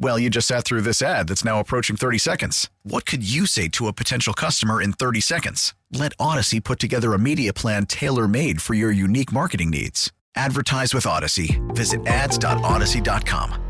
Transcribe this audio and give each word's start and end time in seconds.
Well, 0.00 0.18
you 0.18 0.30
just 0.30 0.46
sat 0.46 0.64
through 0.64 0.82
this 0.82 1.02
ad 1.02 1.26
that's 1.28 1.44
now 1.44 1.58
approaching 1.58 1.96
30 1.96 2.18
seconds. 2.18 2.70
What 2.84 3.04
could 3.04 3.28
you 3.28 3.46
say 3.46 3.66
to 3.70 3.88
a 3.88 3.92
potential 3.92 4.32
customer 4.32 4.80
in 4.80 4.92
30 4.92 5.20
seconds? 5.20 5.74
Let 5.92 6.16
Audacy 6.18 6.62
put 6.62 6.78
together 6.78 7.14
a 7.14 7.18
media 7.18 7.52
plan 7.52 7.84
tailor 7.86 8.28
made 8.28 8.62
for 8.62 8.74
your 8.74 8.92
unique 8.92 9.32
marketing 9.32 9.70
needs. 9.70 10.12
Advertise 10.36 10.94
with 10.94 11.04
Audacy. 11.04 11.58
Visit 11.74 12.06
ads.audacy.com. 12.06 13.64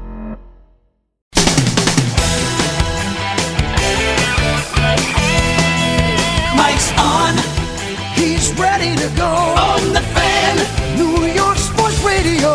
Mike's 6.55 6.93
on. 6.99 7.37
He's 8.15 8.53
ready 8.59 8.95
to 8.97 9.09
go. 9.17 9.25
On 9.25 9.93
the 9.95 10.03
fan. 10.13 10.57
New 10.99 11.25
York 11.33 11.57
Sports 11.57 12.03
Radio. 12.05 12.53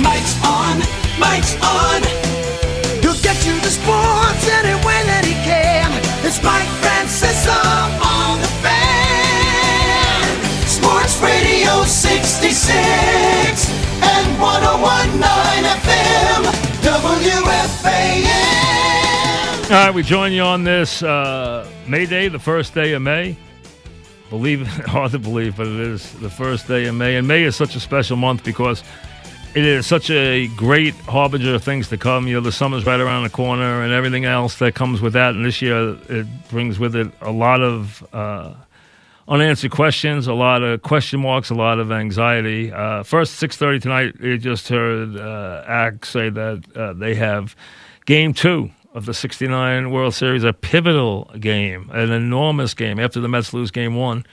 Mike's 0.00 0.36
on. 0.44 0.78
Mike's 1.18 1.56
on. 1.60 2.23
It's 6.26 6.42
Mike 6.42 6.68
Francesa 6.80 7.60
on 8.02 8.40
the. 8.40 8.54
Sports 10.66 11.20
Radio 11.22 11.84
66 11.84 12.68
and 14.02 14.40
1019 14.40 15.64
FM. 15.80 16.44
All 19.64 19.70
right, 19.70 19.94
we 19.94 20.02
join 20.02 20.32
you 20.32 20.42
on 20.42 20.64
this 20.64 21.02
uh, 21.02 21.66
May 21.88 22.04
Day, 22.04 22.28
the 22.28 22.38
first 22.38 22.74
day 22.74 22.92
of 22.92 23.00
May. 23.02 23.36
Believe 24.28 24.66
hard 24.86 25.12
to 25.12 25.18
believe, 25.18 25.56
but 25.56 25.66
it 25.66 25.80
is 25.80 26.12
the 26.20 26.28
first 26.28 26.68
day 26.68 26.84
of 26.84 26.94
May. 26.94 27.16
And 27.16 27.26
May 27.26 27.44
is 27.44 27.56
such 27.56 27.74
a 27.76 27.80
special 27.80 28.18
month 28.18 28.44
because 28.44 28.82
it 29.54 29.64
is 29.64 29.86
such 29.86 30.10
a 30.10 30.48
great 30.48 30.94
harbinger 30.94 31.54
of 31.54 31.62
things 31.62 31.88
to 31.88 31.96
come. 31.96 32.26
You 32.26 32.34
know, 32.34 32.40
the 32.40 32.50
summer's 32.50 32.84
right 32.84 32.98
around 32.98 33.22
the 33.22 33.30
corner 33.30 33.82
and 33.82 33.92
everything 33.92 34.24
else 34.24 34.58
that 34.58 34.74
comes 34.74 35.00
with 35.00 35.12
that. 35.12 35.34
And 35.34 35.44
this 35.44 35.62
year, 35.62 35.96
it 36.08 36.26
brings 36.48 36.80
with 36.80 36.96
it 36.96 37.12
a 37.20 37.30
lot 37.30 37.62
of 37.62 38.04
uh, 38.12 38.54
unanswered 39.28 39.70
questions, 39.70 40.26
a 40.26 40.34
lot 40.34 40.64
of 40.64 40.82
question 40.82 41.20
marks, 41.20 41.50
a 41.50 41.54
lot 41.54 41.78
of 41.78 41.92
anxiety. 41.92 42.72
Uh, 42.72 43.04
first, 43.04 43.40
6.30 43.40 43.80
tonight, 43.80 44.14
you 44.20 44.38
just 44.38 44.68
heard 44.68 45.16
uh, 45.16 45.64
ACK 45.68 46.04
say 46.04 46.30
that 46.30 46.64
uh, 46.74 46.92
they 46.92 47.14
have 47.14 47.54
game 48.06 48.34
two 48.34 48.70
of 48.92 49.06
the 49.06 49.14
69 49.14 49.92
World 49.92 50.14
Series, 50.14 50.42
a 50.42 50.52
pivotal 50.52 51.30
game, 51.38 51.90
an 51.92 52.10
enormous 52.10 52.74
game 52.74 52.98
after 52.98 53.20
the 53.20 53.28
Mets 53.28 53.54
lose 53.54 53.70
game 53.70 53.94
one 53.94 54.26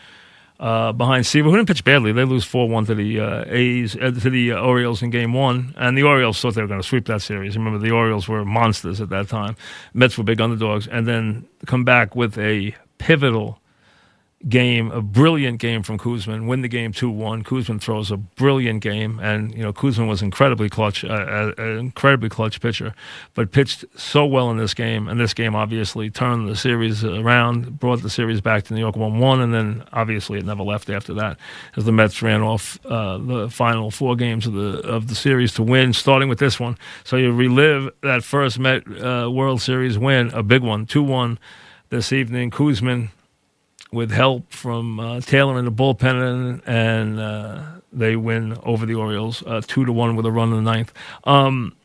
uh, 0.62 0.92
behind 0.92 1.26
Seaver, 1.26 1.50
who 1.50 1.56
didn't 1.58 1.68
pitch 1.68 1.84
badly. 1.84 2.12
They 2.12 2.24
lose 2.24 2.46
4 2.46 2.70
1 2.70 2.86
to 2.86 2.96
the 2.96 3.20
uh, 3.20 3.46
A's, 3.48 3.96
uh, 3.96 4.12
to 4.12 4.30
the 4.30 4.54
Orioles 4.54 5.02
in 5.02 5.10
game 5.10 5.34
one. 5.34 5.74
And 5.76 5.98
the 5.98 6.04
Orioles 6.04 6.40
thought 6.40 6.54
they 6.54 6.62
were 6.62 6.68
going 6.68 6.82
to 6.82 6.88
sweep 6.88 7.08
that 7.08 7.24
series. 7.24 7.58
Remember, 7.58 7.80
the 7.80 7.92
Orioles 7.92 8.28
were 8.28 8.46
monsters 8.46 9.02
at 9.02 9.10
that 9.10 9.28
time. 9.28 9.58
Mets 9.96 10.18
were 10.18 10.24
big 10.24 10.40
underdogs. 10.40 10.88
And 10.88 11.08
then 11.08 11.48
come 11.66 11.84
back 11.84 12.16
with 12.16 12.38
a 12.38 12.76
pivotal 13.00 13.60
game, 14.50 14.92
a 14.92 15.02
brilliant 15.02 15.60
game 15.60 15.84
from 15.84 15.98
Koosman, 15.98 16.48
win 16.48 16.62
the 16.62 16.68
game 16.68 16.92
2 16.92 17.10
1. 17.10 17.44
Koosman 17.44 17.80
throws 17.80 18.12
a 18.12 18.18
brilliant 18.18 18.82
game, 18.82 19.20
and, 19.20 19.54
you 19.54 19.62
know, 19.62 19.72
Koosman 19.72 20.08
was 20.08 20.22
incredibly 20.22 20.70
clutch, 20.70 21.04
uh, 21.04 21.54
an 21.58 21.78
incredibly 21.78 22.30
clutch 22.30 22.60
pitcher, 22.62 22.94
but 23.34 23.52
pitched 23.52 23.86
so 23.96 24.26
well 24.26 24.50
in 24.50 24.58
this 24.58 24.74
game. 24.74 25.08
And 25.08 25.20
this 25.20 25.34
game 25.34 25.56
obviously 25.56 26.10
turned 26.10 26.48
the 26.48 26.56
series 26.56 27.04
around, 27.04 27.80
brought 27.80 28.02
the 28.02 28.10
series 28.10 28.42
back 28.42 28.64
to 28.66 28.74
New 28.74 28.80
York 28.80 28.96
1 28.96 29.20
1, 29.20 29.42
and 29.42 29.54
then 29.54 29.84
obviously 29.94 30.40
it 30.40 30.46
never 30.46 30.64
left 30.64 30.90
after 30.90 31.14
that 31.14 31.38
as 31.76 31.86
the 31.86 31.92
Mets 31.92 32.22
ran 32.22 32.42
off 32.42 32.80
uh, 32.86 33.18
the 33.18 33.50
final 33.50 33.92
four 33.92 34.16
games 34.16 34.48
of 34.48 34.54
the, 34.54 34.80
of 34.82 35.08
the 35.08 35.16
series 35.16 35.54
to 35.54 35.64
win, 35.64 35.94
starting 35.94 36.30
with 36.30 36.40
this 36.40 36.60
one. 36.60 36.78
So 37.04 37.18
you 37.18 37.32
relive 37.32 37.90
that 38.02 38.24
first 38.24 38.60
Met 38.60 38.84
uh, 38.88 39.30
World 39.32 39.62
Series 39.62 39.98
win, 39.98 40.32
a 40.34 40.44
big 40.44 40.62
one, 40.62 40.86
2 40.86 41.04
1 41.04 41.40
this 41.90 42.12
evening. 42.12 42.52
Koosman 42.52 43.10
with 43.92 44.12
help 44.12 44.52
from 44.52 45.00
uh, 45.00 45.20
Taylor 45.22 45.60
in 45.60 45.66
the 45.66 45.72
bullpen, 45.72 46.22
and, 46.24 46.62
and 46.66 47.20
uh, 47.20 47.64
they 47.92 48.16
win 48.16 48.58
over 48.64 48.86
the 48.86 48.96
Orioles 48.96 49.44
uh, 49.46 49.62
two 49.66 49.86
to 49.86 49.92
one 49.92 50.16
with 50.16 50.26
a 50.26 50.32
run 50.32 50.50
in 50.54 50.64
the 50.64 50.72
ninth. 50.72 50.94
Um, 51.26 51.76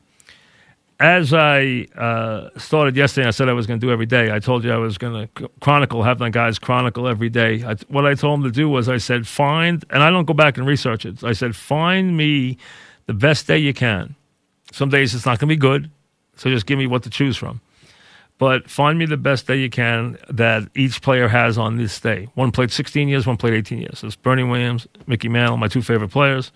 as 0.98 1.34
I 1.34 1.86
uh, 1.96 2.48
started 2.56 2.96
yesterday, 2.96 3.26
I 3.26 3.30
said 3.30 3.48
I 3.48 3.52
was 3.52 3.66
going 3.66 3.78
to 3.78 3.86
do 3.86 3.92
every 3.92 4.06
day. 4.06 4.32
I 4.32 4.38
told 4.38 4.64
you 4.64 4.72
I 4.72 4.78
was 4.78 4.96
going 4.96 5.28
to 5.28 5.50
chronicle, 5.60 6.02
have 6.04 6.20
my 6.20 6.30
guys 6.30 6.58
chronicle 6.58 7.06
every 7.06 7.28
day. 7.28 7.62
I, 7.64 7.74
what 7.88 8.06
I 8.06 8.14
told 8.14 8.40
them 8.40 8.50
to 8.50 8.54
do 8.54 8.68
was 8.68 8.88
I 8.88 8.96
said, 8.96 9.26
find, 9.26 9.84
and 9.90 10.02
I 10.02 10.08
don't 10.08 10.24
go 10.24 10.32
back 10.32 10.56
and 10.56 10.66
research 10.66 11.04
it. 11.04 11.22
I 11.22 11.32
said, 11.32 11.54
find 11.54 12.16
me 12.16 12.56
the 13.04 13.12
best 13.12 13.46
day 13.46 13.58
you 13.58 13.74
can. 13.74 14.14
Some 14.72 14.88
days 14.88 15.14
it's 15.14 15.26
not 15.26 15.38
going 15.38 15.48
to 15.48 15.54
be 15.54 15.56
good, 15.56 15.90
so 16.36 16.48
just 16.48 16.66
give 16.66 16.78
me 16.78 16.86
what 16.86 17.02
to 17.02 17.10
choose 17.10 17.36
from 17.36 17.60
but 18.38 18.68
find 18.68 18.98
me 18.98 19.06
the 19.06 19.16
best 19.16 19.46
day 19.46 19.56
you 19.56 19.70
can 19.70 20.18
that 20.28 20.68
each 20.74 21.00
player 21.00 21.28
has 21.28 21.56
on 21.56 21.76
this 21.76 21.98
day. 21.98 22.28
One 22.34 22.52
played 22.52 22.70
16 22.70 23.08
years, 23.08 23.26
one 23.26 23.36
played 23.36 23.54
18 23.54 23.78
years. 23.78 24.04
It's 24.04 24.16
Bernie 24.16 24.44
Williams, 24.44 24.86
Mickey 25.06 25.28
Mantle, 25.28 25.56
my 25.56 25.68
two 25.68 25.82
favorite 25.82 26.10
players. 26.10 26.52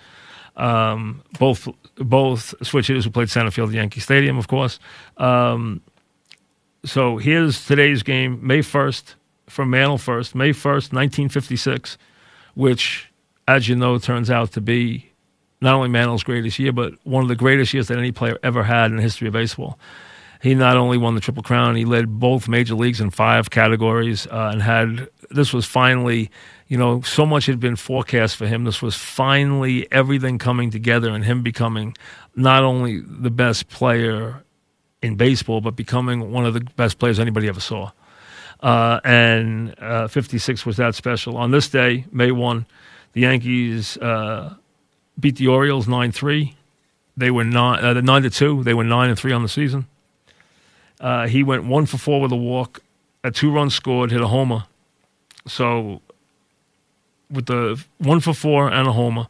Um, 0.57 1.23
both 1.39 1.69
both 1.97 2.55
switch 2.67 2.89
hitters 2.89 3.05
who 3.05 3.11
played 3.11 3.31
center 3.31 3.51
field 3.51 3.71
at 3.71 3.77
Yankee 3.77 4.01
Stadium, 4.01 4.37
of 4.37 4.49
course. 4.49 4.79
Um, 5.17 5.81
so 6.85 7.19
here's 7.19 7.65
today's 7.67 8.03
game, 8.03 8.47
May 8.47 8.61
1st, 8.61 9.15
from 9.49 9.71
Mantle 9.71 9.99
first, 9.99 10.35
May 10.35 10.51
1st, 10.51 10.93
1956, 10.93 11.99
which, 12.55 13.11
as 13.47 13.69
you 13.69 13.77
know, 13.77 13.99
turns 13.99 14.31
out 14.31 14.53
to 14.53 14.61
be 14.61 15.13
not 15.61 15.75
only 15.75 15.89
Mantle's 15.89 16.23
greatest 16.23 16.59
year, 16.59 16.73
but 16.73 16.95
one 17.05 17.23
of 17.23 17.29
the 17.29 17.37
greatest 17.37 17.75
years 17.75 17.89
that 17.89 17.99
any 17.99 18.13
player 18.13 18.39
ever 18.43 18.63
had 18.63 18.91
in 18.91 18.97
the 18.97 19.03
history 19.03 19.29
of 19.29 19.35
baseball. 19.35 19.79
He 20.41 20.55
not 20.55 20.77
only 20.77 20.97
won 20.97 21.15
the 21.15 21.21
Triple 21.21 21.43
Crown, 21.43 21.77
he 21.77 21.84
led 21.84 22.19
both 22.19 22.49
major 22.49 22.75
leagues 22.75 23.01
in 23.01 23.11
five 23.11 23.51
categories 23.51 24.27
uh, 24.27 24.51
and 24.53 24.62
had 24.62 25.09
this 25.31 25.53
was 25.53 25.67
finally, 25.67 26.31
you 26.67 26.78
know, 26.78 27.03
so 27.03 27.27
much 27.27 27.47
had 27.47 27.61
been 27.61 27.77
forecast 27.77 28.37
for 28.37 28.47
him. 28.47 28.65
This 28.65 28.81
was 28.81 28.97
finally 28.97 29.87
everything 29.93 30.39
coming 30.39 30.71
together 30.71 31.11
and 31.11 31.25
him 31.25 31.43
becoming 31.43 31.95
not 32.34 32.65
only 32.65 33.01
the 33.01 33.31
best 33.31 33.69
player 33.69 34.43
in 35.03 35.17
baseball, 35.17 35.61
but 35.61 35.77
becoming 35.77 36.33
one 36.33 36.47
of 36.47 36.55
the 36.55 36.61
best 36.77 36.99
players 36.99 37.19
anybody 37.19 37.49
ever 37.49 37.61
saw. 37.61 37.91
Uh, 38.61 39.01
and 39.05 39.75
uh, 39.78 40.09
56 40.09 40.67
was 40.67 40.77
that 40.78 40.95
special. 40.95 41.37
On 41.37 41.51
this 41.51 41.69
day, 41.69 42.07
May 42.12 42.31
1, 42.31 42.67
the 43.12 43.22
Yankees 43.22 43.97
uh, 43.99 44.55
beat 45.19 45.37
the 45.37 45.49
Orioles 45.49 45.87
9 45.87 46.12
3. 46.12 46.55
They 47.17 47.31
were 47.31 47.45
nine, 47.45 47.84
uh, 47.84 48.01
9 48.01 48.22
to 48.22 48.31
2. 48.31 48.65
They 48.65 48.75
were 48.75 48.84
9 48.84 49.11
and 49.11 49.19
3 49.19 49.33
on 49.33 49.43
the 49.43 49.49
season. 49.49 49.87
Uh, 51.01 51.27
he 51.27 51.43
went 51.43 51.65
one 51.65 51.87
for 51.87 51.99
four 51.99 52.21
with 52.21 52.31
a 52.31 52.37
walk, 52.37 52.81
a 53.25 53.31
two 53.31 53.51
run 53.51 53.71
scored, 53.71 54.11
hit 54.11 54.21
a 54.21 54.27
homer. 54.27 54.65
So 55.47 56.03
with 57.31 57.47
the 57.47 57.83
one 57.99 58.21
for 58.21 58.35
four 58.35 58.71
and 58.71 58.87
a 58.87 58.93
homer, 58.93 59.27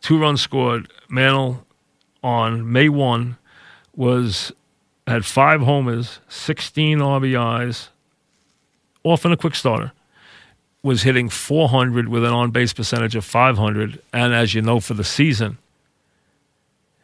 two 0.00 0.18
runs 0.18 0.40
scored, 0.40 0.90
Mantle 1.08 1.66
on 2.22 2.70
May 2.70 2.88
1 2.88 3.36
was 3.96 4.52
had 5.06 5.24
five 5.24 5.60
homers, 5.62 6.20
16 6.28 6.98
RBIs, 6.98 7.88
often 9.02 9.32
a 9.32 9.36
quick 9.36 9.54
starter. 9.54 9.92
Was 10.82 11.02
hitting 11.02 11.28
400 11.28 12.08
with 12.08 12.24
an 12.24 12.32
on 12.32 12.52
base 12.52 12.72
percentage 12.72 13.14
of 13.14 13.22
500. 13.22 14.00
And 14.14 14.32
as 14.32 14.54
you 14.54 14.62
know, 14.62 14.80
for 14.80 14.94
the 14.94 15.04
season, 15.04 15.58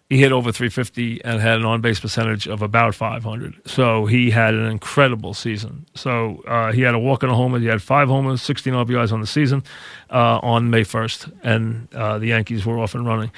he 0.09 0.19
hit 0.19 0.31
over 0.31 0.53
350 0.53 1.25
and 1.25 1.41
had 1.41 1.59
an 1.59 1.65
on 1.65 1.81
base 1.81 1.99
percentage 1.99 2.47
of 2.47 2.63
about 2.63 2.95
500. 2.95 3.61
So 3.67 4.07
he 4.07 4.31
had 4.31 4.55
an 4.55 4.67
incredible 4.67 5.35
season. 5.35 5.85
So 5.95 6.43
uh, 6.47 6.73
he 6.73 6.83
had 6.83 6.95
a 6.95 6.99
walk 6.99 7.25
and 7.25 7.33
a 7.33 7.35
homer. 7.35 7.59
He 7.59 7.67
had 7.67 7.83
five 7.83 8.09
homers, 8.09 8.41
16 8.43 8.73
RBIs 8.73 9.13
on 9.13 9.21
the 9.21 9.27
season 9.27 9.65
uh, 10.11 10.39
on 10.43 10.71
May 10.71 10.83
1st, 10.83 11.33
and 11.43 11.93
uh, 11.93 12.19
the 12.19 12.29
Yankees 12.29 12.65
were 12.65 12.79
off 12.79 12.95
and 12.95 13.05
running. 13.05 13.33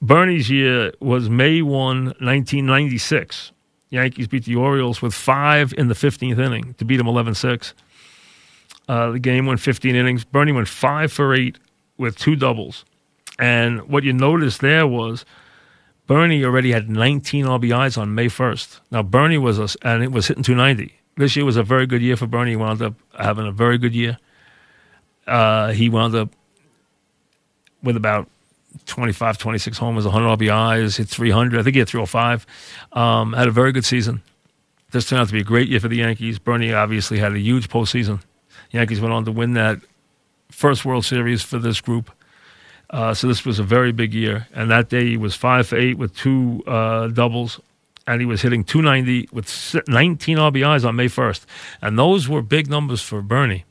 Bernie's 0.00 0.50
year 0.50 0.92
was 1.00 1.28
May 1.28 1.60
1, 1.60 1.70
1996. 2.04 3.52
Yankees 3.90 4.26
beat 4.26 4.44
the 4.44 4.56
Orioles 4.56 5.02
with 5.02 5.14
five 5.14 5.74
in 5.76 5.88
the 5.88 5.94
15th 5.94 6.38
inning 6.38 6.74
to 6.74 6.84
beat 6.84 6.96
them 6.96 7.06
11 7.06 7.34
6. 7.34 7.74
Uh, 8.88 9.10
the 9.10 9.18
game 9.18 9.46
went 9.46 9.60
15 9.60 9.94
innings. 9.94 10.24
Bernie 10.24 10.52
went 10.52 10.68
five 10.68 11.12
for 11.12 11.34
eight 11.34 11.58
with 11.98 12.16
two 12.16 12.36
doubles. 12.36 12.84
And 13.38 13.88
what 13.88 14.02
you 14.04 14.12
noticed 14.12 14.60
there 14.60 14.86
was 14.86 15.24
Bernie 16.06 16.44
already 16.44 16.72
had 16.72 16.88
19 16.88 17.46
RBIs 17.46 17.98
on 17.98 18.14
May 18.14 18.26
1st. 18.26 18.80
Now, 18.90 19.02
Bernie 19.02 19.38
was, 19.38 19.58
a, 19.58 19.68
and 19.82 20.02
it 20.02 20.12
was 20.12 20.28
hitting 20.28 20.42
290. 20.42 20.94
This 21.16 21.34
year 21.34 21.44
was 21.44 21.56
a 21.56 21.62
very 21.62 21.86
good 21.86 22.02
year 22.02 22.16
for 22.16 22.26
Bernie. 22.26 22.52
He 22.52 22.56
wound 22.56 22.82
up 22.82 22.94
having 23.18 23.46
a 23.46 23.52
very 23.52 23.78
good 23.78 23.94
year. 23.94 24.18
Uh, 25.26 25.72
he 25.72 25.88
wound 25.88 26.14
up 26.14 26.30
with 27.82 27.96
about 27.96 28.28
25, 28.84 29.38
26 29.38 29.78
homers, 29.78 30.04
100 30.04 30.38
RBIs, 30.38 30.98
hit 30.98 31.08
300. 31.08 31.58
I 31.58 31.62
think 31.62 31.74
he 31.74 31.80
hit 31.80 31.88
305. 31.88 32.46
Um, 32.92 33.32
had 33.32 33.48
a 33.48 33.50
very 33.50 33.72
good 33.72 33.84
season. 33.84 34.22
This 34.92 35.08
turned 35.08 35.22
out 35.22 35.26
to 35.28 35.32
be 35.32 35.40
a 35.40 35.44
great 35.44 35.68
year 35.68 35.80
for 35.80 35.88
the 35.88 35.96
Yankees. 35.96 36.38
Bernie 36.38 36.72
obviously 36.72 37.18
had 37.18 37.32
a 37.32 37.38
huge 37.38 37.68
postseason. 37.68 38.20
The 38.70 38.78
Yankees 38.78 39.00
went 39.00 39.12
on 39.12 39.24
to 39.24 39.32
win 39.32 39.54
that 39.54 39.80
first 40.50 40.84
World 40.84 41.04
Series 41.04 41.42
for 41.42 41.58
this 41.58 41.80
group. 41.80 42.10
Uh, 42.90 43.12
so 43.12 43.26
this 43.26 43.44
was 43.44 43.58
a 43.58 43.64
very 43.64 43.92
big 43.92 44.14
year. 44.14 44.46
And 44.54 44.70
that 44.70 44.88
day 44.88 45.06
he 45.06 45.16
was 45.16 45.34
five 45.34 45.66
for 45.66 45.76
eight 45.76 45.98
with 45.98 46.16
two 46.16 46.62
uh, 46.66 47.08
doubles, 47.08 47.60
and 48.06 48.20
he 48.20 48.26
was 48.26 48.42
hitting 48.42 48.64
290 48.64 49.28
with 49.32 49.76
19 49.88 50.38
RBIs 50.38 50.86
on 50.86 50.96
May 50.96 51.06
1st. 51.06 51.44
And 51.82 51.98
those 51.98 52.28
were 52.28 52.42
big 52.42 52.68
numbers 52.68 53.02
for 53.02 53.22
Bernie 53.22 53.64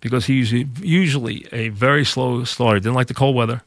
because 0.00 0.26
he's 0.26 0.52
usually 0.52 1.46
a 1.52 1.70
very 1.70 2.04
slow 2.04 2.44
starter. 2.44 2.78
Didn't 2.78 2.94
like 2.94 3.08
the 3.08 3.14
cold 3.14 3.34
weather. 3.34 3.62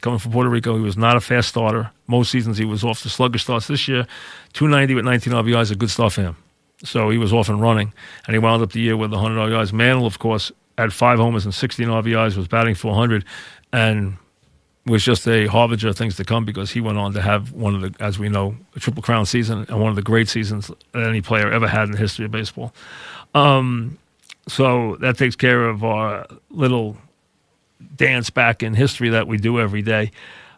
Coming 0.00 0.18
from 0.18 0.32
Puerto 0.32 0.48
Rico, 0.48 0.76
he 0.76 0.82
was 0.82 0.96
not 0.96 1.16
a 1.16 1.20
fast 1.20 1.48
starter. 1.48 1.90
Most 2.06 2.30
seasons 2.30 2.56
he 2.56 2.64
was 2.64 2.82
off 2.84 3.02
the 3.02 3.10
sluggish 3.10 3.42
starts. 3.42 3.66
This 3.66 3.86
year, 3.86 4.06
290 4.54 4.94
with 4.94 5.04
19 5.04 5.32
RBIs 5.32 5.62
is 5.62 5.70
a 5.72 5.76
good 5.76 5.90
start 5.90 6.14
for 6.14 6.22
him. 6.22 6.36
So 6.82 7.10
he 7.10 7.18
was 7.18 7.32
off 7.32 7.50
and 7.50 7.60
running, 7.60 7.92
and 8.26 8.34
he 8.34 8.38
wound 8.38 8.62
up 8.62 8.72
the 8.72 8.80
year 8.80 8.96
with 8.96 9.12
100 9.12 9.50
RBIs. 9.50 9.72
Mantle, 9.72 10.06
of 10.06 10.18
course, 10.18 10.50
had 10.78 10.92
five 10.94 11.18
homers 11.18 11.44
and 11.44 11.54
16 11.54 11.86
RBIs, 11.86 12.36
was 12.36 12.48
batting 12.48 12.74
400, 12.74 13.24
and 13.72 14.16
was 14.86 15.04
just 15.04 15.28
a 15.28 15.46
harbinger 15.46 15.88
of 15.88 15.96
things 15.96 16.16
to 16.16 16.24
come 16.24 16.44
because 16.44 16.70
he 16.70 16.80
went 16.80 16.98
on 16.98 17.12
to 17.12 17.20
have 17.20 17.52
one 17.52 17.74
of 17.74 17.80
the, 17.80 18.04
as 18.04 18.18
we 18.18 18.28
know, 18.28 18.56
a 18.74 18.80
triple 18.80 19.02
crown 19.02 19.26
season 19.26 19.66
and 19.68 19.80
one 19.80 19.90
of 19.90 19.96
the 19.96 20.02
great 20.02 20.28
seasons 20.28 20.70
that 20.92 21.06
any 21.06 21.20
player 21.20 21.50
ever 21.52 21.68
had 21.68 21.84
in 21.84 21.92
the 21.92 21.98
history 21.98 22.24
of 22.24 22.30
baseball. 22.30 22.72
Um, 23.34 23.98
so 24.48 24.96
that 24.96 25.16
takes 25.18 25.36
care 25.36 25.68
of 25.68 25.84
our 25.84 26.26
little 26.50 26.96
dance 27.96 28.30
back 28.30 28.62
in 28.62 28.74
history 28.74 29.10
that 29.10 29.26
we 29.26 29.36
do 29.36 29.60
every 29.60 29.82
day. 29.82 30.10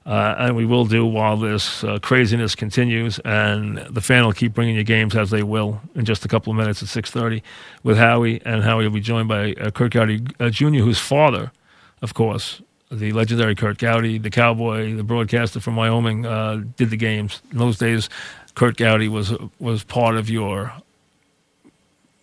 Uh, 0.05 0.35
and 0.37 0.57
we 0.57 0.67
will 0.67 0.85
do 0.85 1.07
while 1.07 1.37
this 1.37 1.85
uh, 1.85 1.99
craziness 2.01 2.57
continues. 2.57 3.21
And 3.21 3.79
the 3.79 4.01
fan 4.01 4.25
will 4.25 4.33
keep 4.33 4.53
bringing 4.53 4.75
you 4.75 4.83
games 4.83 5.15
as 5.15 5.31
they 5.31 5.45
will 5.45 5.81
in 5.95 6.05
just 6.05 6.25
a 6.25 6.29
couple 6.29 6.51
of 6.51 6.57
minutes 6.57 6.83
at 6.83 6.89
6:30 6.89 7.41
with 7.85 7.99
Howie, 7.99 8.43
and 8.45 8.65
Howie 8.65 8.85
will 8.85 8.95
be 8.95 9.01
joined 9.01 9.29
by 9.29 9.53
uh, 9.55 9.71
Curt 9.71 9.93
Gowdy 9.93 10.27
uh, 10.41 10.51
Jr., 10.51 10.79
whose 10.79 10.99
father, 10.99 11.53
of 12.01 12.15
course, 12.15 12.63
the 12.93 13.13
legendary 13.13 13.55
Curt 13.55 13.79
Gowdy, 13.79 14.19
the 14.19 14.31
cowboy, 14.31 14.95
the 14.95 15.03
broadcaster 15.03 15.61
from 15.61 15.77
Wyoming, 15.77 16.27
uh, 16.27 16.63
did 16.77 16.91
the 16.91 16.97
games. 16.97 17.41
In 17.51 17.59
those 17.59 17.79
days, 17.79 18.09
Curt 18.55 18.77
Gowdy 18.77 19.09
was 19.09 19.33
was 19.59 19.83
part 19.83 20.17
of 20.17 20.29
your 20.29 20.73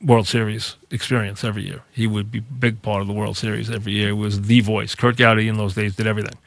World 0.02 0.28
Series 0.28 0.76
experience 0.92 1.44
every 1.44 1.64
year. 1.66 1.82
He 1.92 2.08
would 2.08 2.32
be 2.32 2.40
a 2.40 2.42
big 2.42 2.82
part 2.82 3.02
of 3.02 3.08
the 3.08 3.14
World 3.14 3.36
Series 3.36 3.70
every 3.70 3.94
year. 3.94 4.08
He 4.08 4.14
was 4.14 4.44
the 4.44 4.62
voice. 4.62 4.96
Curt 4.96 5.18
Gowdy 5.18 5.48
in 5.48 5.58
those 5.58 5.74
days 5.74 5.96
did 5.96 6.08
everything. 6.08 6.38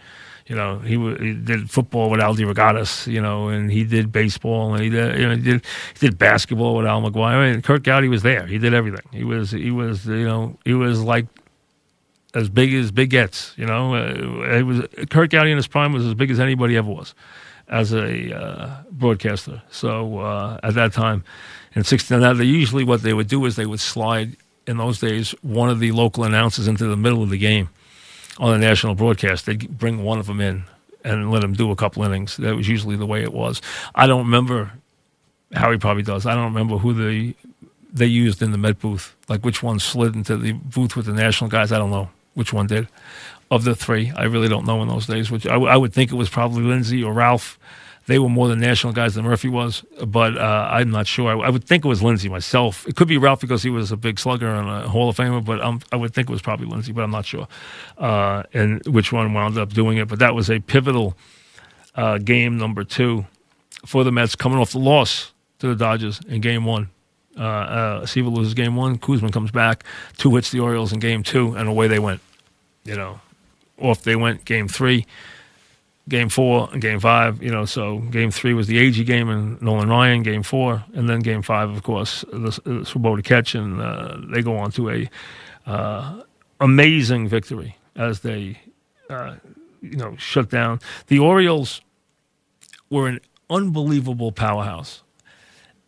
You 0.46 0.56
know, 0.56 0.78
he, 0.80 0.96
he 1.24 1.34
did 1.34 1.70
football 1.70 2.10
with 2.10 2.20
Al 2.20 2.34
DeRogatis, 2.34 3.06
you 3.06 3.22
know, 3.22 3.48
and 3.48 3.70
he 3.70 3.84
did 3.84 4.10
baseball 4.10 4.74
and 4.74 4.82
he 4.82 4.90
did, 4.90 5.18
you 5.18 5.28
know, 5.28 5.36
he 5.36 5.42
did, 5.42 5.64
he 5.94 6.08
did 6.08 6.18
basketball 6.18 6.76
with 6.76 6.84
Al 6.84 7.00
McGuire. 7.00 7.34
I 7.34 7.52
mean, 7.52 7.62
Curt 7.62 7.84
Gowdy 7.84 8.08
was 8.08 8.22
there. 8.22 8.46
He 8.46 8.58
did 8.58 8.74
everything. 8.74 9.04
He 9.12 9.22
was, 9.22 9.52
he 9.52 9.70
was, 9.70 10.04
you 10.04 10.24
know, 10.24 10.58
he 10.64 10.74
was 10.74 11.00
like 11.00 11.26
as 12.34 12.48
big 12.48 12.72
as 12.74 12.90
big 12.90 13.10
gets, 13.10 13.52
you 13.56 13.66
know. 13.66 13.94
Uh, 13.94 14.56
it 14.56 14.62
was 14.62 14.86
Curt 15.10 15.30
Gowdy 15.30 15.50
in 15.50 15.56
his 15.56 15.66
prime 15.66 15.92
was 15.92 16.06
as 16.06 16.14
big 16.14 16.30
as 16.30 16.40
anybody 16.40 16.76
ever 16.76 16.90
was 16.90 17.14
as 17.68 17.92
a 17.92 18.36
uh, 18.36 18.82
broadcaster. 18.90 19.62
So 19.70 20.18
uh, 20.18 20.60
at 20.62 20.74
that 20.74 20.92
time, 20.92 21.24
in 21.74 21.84
16, 21.84 22.20
now 22.20 22.32
they 22.32 22.44
usually 22.44 22.84
what 22.84 23.02
they 23.02 23.14
would 23.14 23.28
do 23.28 23.44
is 23.46 23.56
they 23.56 23.66
would 23.66 23.80
slide 23.80 24.36
in 24.66 24.76
those 24.76 25.00
days 25.00 25.34
one 25.42 25.68
of 25.68 25.80
the 25.80 25.92
local 25.92 26.24
announcers 26.24 26.68
into 26.68 26.86
the 26.86 26.96
middle 26.96 27.22
of 27.22 27.30
the 27.30 27.38
game 27.38 27.68
on 28.38 28.52
the 28.52 28.66
national 28.66 28.94
broadcast. 28.94 29.46
They'd 29.46 29.78
bring 29.78 30.02
one 30.02 30.18
of 30.18 30.26
them 30.26 30.40
in 30.40 30.64
and 31.04 31.30
let 31.30 31.42
him 31.42 31.52
do 31.52 31.70
a 31.70 31.76
couple 31.76 32.02
innings. 32.04 32.36
That 32.36 32.54
was 32.54 32.68
usually 32.68 32.96
the 32.96 33.06
way 33.06 33.22
it 33.22 33.32
was. 33.32 33.60
I 33.94 34.06
don't 34.06 34.24
remember 34.24 34.72
he 35.50 35.76
probably 35.76 36.02
does. 36.02 36.24
I 36.24 36.34
don't 36.34 36.44
remember 36.44 36.78
who 36.78 36.94
they 36.94 37.34
they 37.94 38.06
used 38.06 38.40
in 38.40 38.52
the 38.52 38.58
Met 38.58 38.78
booth, 38.78 39.14
like 39.28 39.44
which 39.44 39.62
one 39.62 39.78
slid 39.78 40.14
into 40.14 40.38
the 40.38 40.52
booth 40.52 40.96
with 40.96 41.04
the 41.04 41.12
national 41.12 41.50
guys. 41.50 41.72
I 41.72 41.78
don't 41.78 41.90
know 41.90 42.08
which 42.34 42.52
one 42.52 42.66
did. 42.66 42.88
Of 43.50 43.64
the 43.64 43.74
three, 43.74 44.10
I 44.16 44.24
really 44.24 44.48
don't 44.48 44.64
know 44.64 44.80
in 44.80 44.88
those 44.88 45.06
days. 45.06 45.30
Which 45.30 45.46
I, 45.46 45.56
I 45.56 45.76
would 45.76 45.92
think 45.92 46.10
it 46.10 46.14
was 46.14 46.30
probably 46.30 46.62
Lindsey 46.62 47.04
or 47.04 47.12
Ralph 47.12 47.58
they 48.06 48.18
were 48.18 48.28
more 48.28 48.48
the 48.48 48.56
national 48.56 48.92
guys 48.92 49.14
than 49.14 49.24
Murphy 49.24 49.48
was, 49.48 49.84
but 50.04 50.36
uh, 50.36 50.68
I'm 50.70 50.90
not 50.90 51.06
sure. 51.06 51.28
I, 51.28 51.46
I, 51.46 51.50
would 51.50 51.64
think 51.64 51.84
it 51.84 51.88
was 51.88 52.02
Lindsey 52.02 52.28
myself. 52.28 52.86
It 52.88 52.96
could 52.96 53.06
be 53.06 53.16
Ralph 53.16 53.40
because 53.40 53.62
he 53.62 53.70
was 53.70 53.92
a 53.92 53.96
big 53.96 54.18
slugger 54.18 54.48
and 54.48 54.68
a 54.68 54.88
Hall 54.88 55.08
of 55.08 55.16
Famer, 55.16 55.44
but 55.44 55.60
um, 55.60 55.80
I 55.92 55.96
would 55.96 56.12
think 56.12 56.28
it 56.28 56.32
was 56.32 56.42
probably 56.42 56.66
Lindsey, 56.66 56.92
but 56.92 57.02
I'm 57.02 57.12
not 57.12 57.26
sure. 57.26 57.46
Uh, 57.96 58.42
and 58.52 58.84
which 58.86 59.12
one 59.12 59.32
wound 59.32 59.56
up 59.56 59.72
doing 59.72 59.98
it? 59.98 60.08
But 60.08 60.18
that 60.18 60.34
was 60.34 60.50
a 60.50 60.58
pivotal 60.58 61.16
uh, 61.94 62.18
game 62.18 62.58
number 62.58 62.82
two 62.82 63.24
for 63.86 64.02
the 64.02 64.10
Mets, 64.10 64.34
coming 64.34 64.58
off 64.58 64.72
the 64.72 64.78
loss 64.78 65.32
to 65.60 65.68
the 65.68 65.76
Dodgers 65.76 66.20
in 66.26 66.40
Game 66.40 66.64
One. 66.64 66.90
Uh, 67.38 67.42
uh, 67.42 68.06
Seaver 68.06 68.28
loses 68.28 68.54
Game 68.54 68.76
One. 68.76 68.98
Koosman 68.98 69.32
comes 69.32 69.50
back, 69.50 69.84
two 70.18 70.34
hits 70.34 70.50
the 70.50 70.60
Orioles 70.60 70.92
in 70.92 71.00
Game 71.00 71.22
Two, 71.22 71.54
and 71.54 71.68
away 71.68 71.88
they 71.88 71.98
went. 71.98 72.20
You 72.84 72.96
know, 72.96 73.20
off 73.78 74.02
they 74.02 74.16
went 74.16 74.44
Game 74.44 74.68
Three 74.68 75.06
game 76.08 76.28
four 76.28 76.68
and 76.72 76.82
game 76.82 77.00
five, 77.00 77.42
you 77.42 77.50
know, 77.50 77.64
so 77.64 77.98
game 77.98 78.30
three 78.30 78.54
was 78.54 78.66
the 78.66 78.76
Agee 78.76 79.06
game 79.06 79.28
and 79.28 79.60
Nolan 79.62 79.88
Ryan, 79.88 80.22
game 80.22 80.42
four, 80.42 80.84
and 80.94 81.08
then 81.08 81.20
game 81.20 81.42
five, 81.42 81.70
of 81.70 81.82
course, 81.82 82.24
the, 82.32 82.60
the 82.64 82.84
Swoboda 82.84 83.22
catch, 83.22 83.54
and 83.54 83.80
uh, 83.80 84.16
they 84.32 84.42
go 84.42 84.56
on 84.56 84.70
to 84.72 84.90
a 84.90 85.10
uh, 85.66 86.22
amazing 86.60 87.28
victory 87.28 87.76
as 87.94 88.20
they, 88.20 88.60
uh, 89.08 89.36
you 89.80 89.96
know, 89.96 90.16
shut 90.16 90.50
down. 90.50 90.80
The 91.06 91.18
Orioles 91.18 91.80
were 92.90 93.08
an 93.08 93.20
unbelievable 93.48 94.32
powerhouse, 94.32 95.02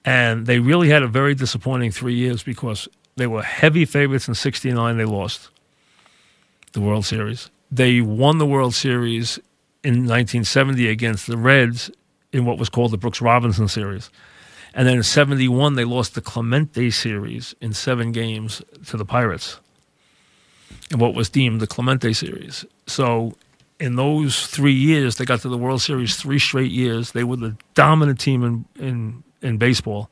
and 0.05 0.47
they 0.47 0.59
really 0.59 0.89
had 0.89 1.03
a 1.03 1.09
very 1.09 1.35
disappointing 1.35 1.91
three 1.91 2.15
years 2.15 2.43
because 2.43 2.89
they 3.17 3.27
were 3.27 3.43
heavy 3.43 3.84
favorites 3.84 4.29
in 4.29 4.34
'69. 4.34 4.96
They 4.96 5.05
lost 5.05 5.51
the 6.73 6.81
World 6.81 7.05
Series. 7.05 7.51
They 7.70 8.01
won 8.01 8.39
the 8.39 8.46
World 8.46 8.75
Series 8.75 9.39
in 9.82 10.06
1970 10.06 10.89
against 10.89 11.27
the 11.27 11.37
Reds 11.37 11.91
in 12.32 12.44
what 12.44 12.58
was 12.58 12.69
called 12.69 12.91
the 12.91 12.96
Brooks 12.96 13.20
Robinson 13.20 13.69
series. 13.69 14.11
And 14.75 14.89
then 14.89 14.96
in 14.96 15.03
71, 15.05 15.75
they 15.75 15.84
lost 15.84 16.15
the 16.15 16.20
Clemente 16.20 16.91
series 16.91 17.55
in 17.61 17.73
seven 17.73 18.11
games 18.11 18.61
to 18.87 18.96
the 18.96 19.05
Pirates 19.05 19.61
in 20.91 20.99
what 20.99 21.15
was 21.15 21.29
deemed 21.29 21.61
the 21.61 21.67
Clemente 21.67 22.13
series. 22.13 22.65
So 22.87 23.37
in 23.79 23.96
those 23.96 24.46
three 24.46 24.73
years, 24.73 25.17
they 25.17 25.25
got 25.25 25.41
to 25.43 25.49
the 25.49 25.58
World 25.58 25.81
Series 25.81 26.17
three 26.17 26.39
straight 26.39 26.73
years. 26.73 27.13
They 27.13 27.25
were 27.25 27.37
the 27.37 27.56
dominant 27.75 28.19
team 28.19 28.43
in, 28.43 28.65
in, 28.84 29.23
in 29.44 29.58
baseball. 29.58 30.10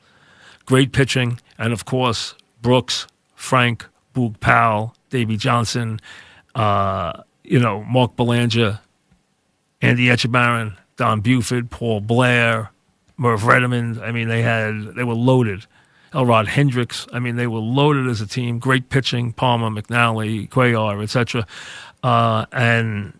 Great 0.67 0.93
pitching. 0.93 1.41
And 1.59 1.73
of 1.73 1.85
course, 1.85 2.35
Brooks, 2.61 3.07
Frank, 3.35 3.87
Boog 4.15 4.39
Powell, 4.41 4.95
Davey 5.11 5.37
Johnson, 5.37 6.01
uh, 6.55 7.23
you 7.43 7.59
know, 7.59 7.83
Mark 7.85 8.15
Belanger, 8.17 8.79
Andy 9.81 10.07
Etchebarren, 10.07 10.77
Don 10.97 11.21
Buford, 11.21 11.71
Paul 11.71 12.01
Blair, 12.01 12.71
Merv 13.17 13.43
Rettenmund. 13.43 14.01
I 14.01 14.13
mean, 14.13 14.29
they 14.29 14.43
had 14.43 14.95
they 14.95 15.05
were 15.05 15.15
loaded. 15.15 15.67
Elrod 16.15 16.47
Hendricks. 16.47 17.07
I 17.13 17.19
mean, 17.19 17.37
they 17.37 17.47
were 17.47 17.59
loaded 17.59 18.07
as 18.07 18.21
a 18.21 18.27
team. 18.27 18.59
Great 18.59 18.91
pitching, 18.91 19.33
Palmer, 19.33 19.71
McNally, 19.71 20.49
Cuellar, 20.49 21.03
etc. 21.03 21.47
Uh, 22.03 22.45
and 22.53 23.19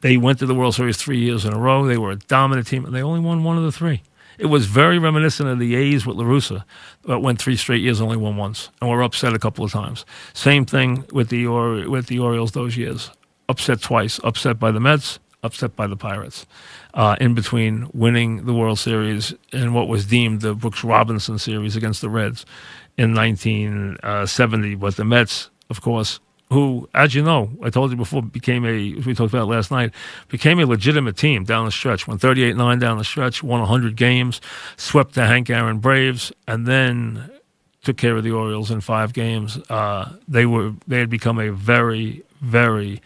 they 0.00 0.16
went 0.16 0.38
to 0.38 0.46
the 0.46 0.54
World 0.54 0.74
Series 0.74 0.96
three 0.96 1.18
years 1.18 1.44
in 1.44 1.52
a 1.52 1.58
row. 1.58 1.86
They 1.86 1.98
were 1.98 2.12
a 2.12 2.16
dominant 2.16 2.66
team, 2.66 2.84
and 2.84 2.94
they 2.94 3.02
only 3.02 3.20
won 3.20 3.44
one 3.44 3.58
of 3.58 3.64
the 3.64 3.72
three. 3.72 4.02
It 4.38 4.46
was 4.46 4.66
very 4.66 4.98
reminiscent 4.98 5.48
of 5.48 5.58
the 5.58 5.74
A's 5.74 6.06
with 6.06 6.16
La 6.16 6.24
Russa, 6.24 6.64
that 7.06 7.20
went 7.20 7.40
three 7.40 7.56
straight 7.56 7.82
years, 7.82 8.00
only 8.00 8.16
won 8.16 8.36
once, 8.36 8.70
and 8.80 8.90
were 8.90 9.02
upset 9.02 9.34
a 9.34 9.38
couple 9.38 9.64
of 9.64 9.72
times. 9.72 10.04
Same 10.32 10.64
thing 10.64 11.04
with 11.12 11.28
the 11.28 11.46
or- 11.46 11.88
with 11.88 12.06
the 12.06 12.18
Orioles 12.18 12.52
those 12.52 12.76
years 12.76 13.10
upset 13.48 13.82
twice, 13.82 14.18
upset 14.24 14.58
by 14.58 14.70
the 14.70 14.80
Mets, 14.80 15.18
upset 15.42 15.76
by 15.76 15.86
the 15.86 15.96
Pirates. 15.96 16.46
Uh, 16.94 17.16
in 17.20 17.34
between 17.34 17.88
winning 17.92 18.44
the 18.46 18.54
World 18.54 18.78
Series 18.78 19.34
and 19.52 19.74
what 19.74 19.88
was 19.88 20.06
deemed 20.06 20.40
the 20.40 20.54
Brooks 20.54 20.84
Robinson 20.84 21.38
series 21.38 21.76
against 21.76 22.00
the 22.00 22.08
Reds 22.10 22.44
in 22.96 23.14
1970. 23.14 24.74
But 24.76 24.96
the 24.96 25.04
Mets, 25.04 25.50
of 25.70 25.80
course, 25.80 26.20
who, 26.52 26.88
as 26.94 27.14
you 27.14 27.22
know, 27.22 27.50
I 27.62 27.70
told 27.70 27.90
you 27.90 27.96
before, 27.96 28.22
became 28.22 28.64
a, 28.66 28.94
we 29.00 29.14
talked 29.14 29.32
about 29.32 29.48
last 29.48 29.70
night, 29.70 29.92
became 30.28 30.60
a 30.60 30.66
legitimate 30.66 31.16
team 31.16 31.44
down 31.44 31.64
the 31.64 31.72
stretch. 31.72 32.06
Went 32.06 32.20
38 32.20 32.56
9 32.56 32.78
down 32.78 32.98
the 32.98 33.04
stretch, 33.04 33.42
won 33.42 33.60
100 33.60 33.96
games, 33.96 34.40
swept 34.76 35.14
the 35.14 35.26
Hank 35.26 35.48
Aaron 35.48 35.78
Braves, 35.78 36.30
and 36.46 36.66
then 36.66 37.30
took 37.82 37.96
care 37.96 38.16
of 38.16 38.22
the 38.22 38.32
Orioles 38.32 38.70
in 38.70 38.80
five 38.82 39.12
games. 39.14 39.58
Uh, 39.70 40.12
they 40.28 40.44
were 40.44 40.74
they 40.86 40.98
had 40.98 41.10
become 41.10 41.38
a 41.38 41.50
very 41.50 42.22
very 42.40 43.00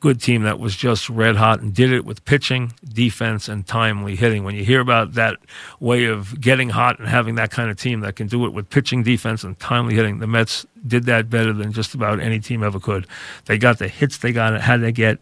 good 0.00 0.20
team 0.20 0.42
that 0.42 0.60
was 0.60 0.76
just 0.76 1.08
red 1.10 1.36
hot 1.36 1.60
and 1.60 1.74
did 1.74 1.92
it 1.92 2.04
with 2.04 2.24
pitching, 2.24 2.72
defense, 2.86 3.48
and 3.48 3.66
timely 3.66 4.14
hitting. 4.14 4.44
When 4.44 4.54
you 4.54 4.64
hear 4.64 4.80
about 4.80 5.14
that 5.14 5.36
way 5.80 6.04
of 6.04 6.40
getting 6.40 6.70
hot 6.70 6.98
and 6.98 7.08
having 7.08 7.34
that 7.34 7.50
kind 7.50 7.70
of 7.70 7.76
team 7.76 8.00
that 8.00 8.16
can 8.16 8.28
do 8.28 8.46
it 8.46 8.52
with 8.52 8.70
pitching, 8.70 9.02
defense, 9.02 9.42
and 9.42 9.58
timely 9.58 9.94
hitting, 9.94 10.18
the 10.18 10.26
Mets 10.26 10.66
did 10.86 11.04
that 11.04 11.28
better 11.28 11.52
than 11.52 11.72
just 11.72 11.94
about 11.94 12.20
any 12.20 12.38
team 12.38 12.62
ever 12.62 12.78
could. 12.78 13.06
They 13.46 13.58
got 13.58 13.78
the 13.78 13.88
hits 13.88 14.18
they 14.18 14.32
got 14.32 14.58
had 14.60 14.80
to 14.80 14.92
get. 14.92 15.18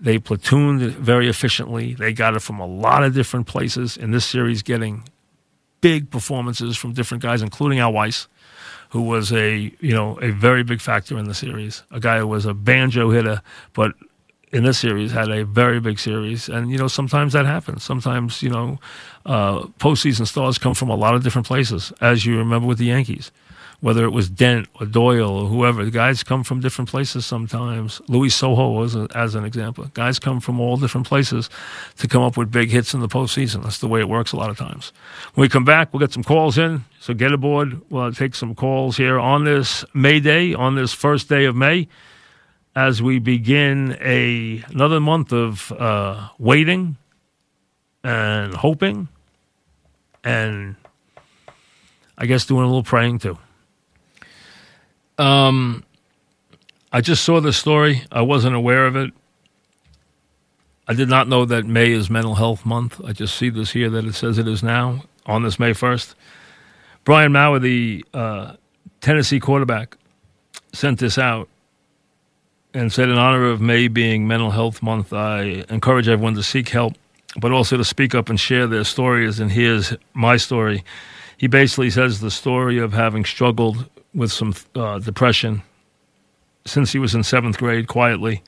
They 0.00 0.18
platooned 0.18 0.90
very 0.90 1.28
efficiently. 1.28 1.94
They 1.94 2.12
got 2.12 2.34
it 2.34 2.40
from 2.40 2.58
a 2.58 2.66
lot 2.66 3.04
of 3.04 3.14
different 3.14 3.46
places. 3.46 3.96
In 3.96 4.10
this 4.10 4.26
series, 4.26 4.62
getting 4.62 5.04
big 5.80 6.10
performances 6.10 6.76
from 6.76 6.92
different 6.92 7.22
guys, 7.22 7.42
including 7.42 7.78
Al 7.78 7.92
Weiss 7.92 8.28
who 8.90 9.02
was 9.02 9.32
a 9.32 9.74
you 9.80 9.92
know 9.92 10.18
a 10.20 10.30
very 10.30 10.62
big 10.62 10.80
factor 10.80 11.18
in 11.18 11.26
the 11.26 11.34
series. 11.34 11.82
A 11.90 12.00
guy 12.00 12.18
who 12.18 12.26
was 12.26 12.46
a 12.46 12.54
banjo 12.54 13.10
hitter, 13.10 13.42
but 13.72 13.94
in 14.52 14.64
this 14.64 14.78
series 14.78 15.12
had 15.12 15.30
a 15.30 15.44
very 15.44 15.80
big 15.80 15.98
series, 15.98 16.48
and 16.48 16.70
you 16.70 16.78
know 16.78 16.88
sometimes 16.88 17.32
that 17.32 17.46
happens. 17.46 17.82
Sometimes 17.82 18.42
you 18.42 18.50
know 18.50 18.78
uh, 19.24 19.60
postseason 19.78 20.26
stars 20.26 20.58
come 20.58 20.74
from 20.74 20.88
a 20.88 20.96
lot 20.96 21.14
of 21.14 21.22
different 21.22 21.46
places, 21.46 21.92
as 22.00 22.24
you 22.24 22.38
remember 22.38 22.66
with 22.66 22.78
the 22.78 22.86
Yankees 22.86 23.30
whether 23.80 24.04
it 24.04 24.10
was 24.10 24.28
Dent 24.28 24.68
or 24.80 24.86
Doyle 24.86 25.30
or 25.30 25.48
whoever. 25.48 25.84
The 25.84 25.90
guys 25.90 26.22
come 26.22 26.42
from 26.44 26.60
different 26.60 26.90
places 26.90 27.26
sometimes. 27.26 28.00
Luis 28.08 28.40
Sojo 28.40 28.74
was 28.76 28.94
a, 28.94 29.08
as 29.14 29.34
an 29.34 29.44
example. 29.44 29.84
Guys 29.94 30.18
come 30.18 30.40
from 30.40 30.60
all 30.60 30.76
different 30.76 31.06
places 31.06 31.50
to 31.98 32.08
come 32.08 32.22
up 32.22 32.36
with 32.36 32.50
big 32.50 32.70
hits 32.70 32.94
in 32.94 33.00
the 33.00 33.08
postseason. 33.08 33.62
That's 33.62 33.78
the 33.78 33.88
way 33.88 34.00
it 34.00 34.08
works 34.08 34.32
a 34.32 34.36
lot 34.36 34.50
of 34.50 34.58
times. 34.58 34.92
When 35.34 35.42
we 35.42 35.48
come 35.48 35.64
back, 35.64 35.92
we'll 35.92 36.00
get 36.00 36.12
some 36.12 36.24
calls 36.24 36.58
in. 36.58 36.84
So 37.00 37.14
get 37.14 37.32
aboard. 37.32 37.80
We'll 37.90 38.12
take 38.12 38.34
some 38.34 38.54
calls 38.54 38.96
here 38.96 39.18
on 39.18 39.44
this 39.44 39.84
May 39.94 40.20
Day, 40.20 40.54
on 40.54 40.74
this 40.74 40.92
first 40.92 41.28
day 41.28 41.44
of 41.44 41.54
May, 41.54 41.88
as 42.76 43.00
we 43.02 43.18
begin 43.18 43.96
a 44.02 44.62
another 44.68 45.00
month 45.00 45.32
of 45.32 45.72
uh, 45.72 46.28
waiting 46.38 46.98
and 48.04 48.54
hoping 48.54 49.08
and 50.22 50.76
I 52.18 52.26
guess 52.26 52.44
doing 52.44 52.64
a 52.64 52.66
little 52.66 52.82
praying 52.82 53.20
too. 53.20 53.38
Um, 55.16 55.84
I 56.92 57.00
just 57.00 57.24
saw 57.24 57.40
the 57.40 57.52
story. 57.52 58.02
I 58.12 58.20
wasn't 58.20 58.54
aware 58.54 58.86
of 58.86 58.94
it. 58.94 59.12
I 60.86 60.92
did 60.92 61.08
not 61.08 61.28
know 61.28 61.46
that 61.46 61.64
May 61.64 61.90
is 61.90 62.10
Mental 62.10 62.34
Health 62.34 62.66
Month. 62.66 63.00
I 63.04 63.12
just 63.12 63.36
see 63.36 63.48
this 63.48 63.70
here 63.70 63.88
that 63.90 64.04
it 64.04 64.14
says 64.14 64.38
it 64.38 64.46
is 64.46 64.62
now 64.62 65.04
on 65.24 65.42
this 65.42 65.58
May 65.58 65.72
1st. 65.72 66.14
Brian 67.04 67.32
Maurer, 67.32 67.58
the 67.58 68.04
uh, 68.14 68.54
Tennessee 69.00 69.40
quarterback, 69.40 69.96
sent 70.72 71.00
this 71.00 71.18
out 71.18 71.48
and 72.76 72.92
said, 72.92 73.08
in 73.08 73.16
honor 73.16 73.46
of 73.46 73.60
May 73.60 73.88
being 73.88 74.28
Mental 74.28 74.50
Health 74.50 74.82
Month, 74.82 75.12
I 75.12 75.64
encourage 75.70 76.08
everyone 76.08 76.34
to 76.34 76.42
seek 76.42 76.68
help, 76.68 76.94
but 77.40 77.50
also 77.50 77.78
to 77.78 77.84
speak 77.84 78.14
up 78.14 78.28
and 78.28 78.38
share 78.38 78.66
their 78.66 78.84
stories. 78.84 79.40
And 79.40 79.50
here's 79.50 79.94
my 80.12 80.36
story. 80.36 80.84
He 81.38 81.46
basically 81.46 81.88
says 81.88 82.20
the 82.20 82.30
story 82.30 82.78
of 82.78 82.92
having 82.92 83.24
struggled 83.24 83.88
with 84.14 84.30
some 84.30 84.54
uh, 84.74 84.98
depression 84.98 85.62
since 86.66 86.92
he 86.92 86.98
was 86.98 87.14
in 87.14 87.22
seventh 87.22 87.56
grade 87.56 87.88
quietly, 87.88 88.42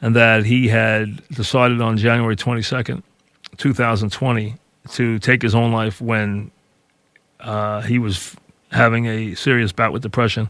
and 0.00 0.16
that 0.16 0.44
he 0.44 0.68
had 0.68 1.22
decided 1.28 1.80
on 1.80 1.96
January 1.96 2.34
22nd, 2.34 3.02
2020, 3.58 4.56
to 4.90 5.18
take 5.20 5.40
his 5.40 5.54
own 5.54 5.70
life 5.70 6.00
when 6.00 6.50
uh, 7.38 7.82
he 7.82 8.00
was 8.00 8.34
having 8.72 9.06
a 9.06 9.34
serious 9.34 9.70
bout 9.70 9.92
with 9.92 10.02
depression, 10.02 10.48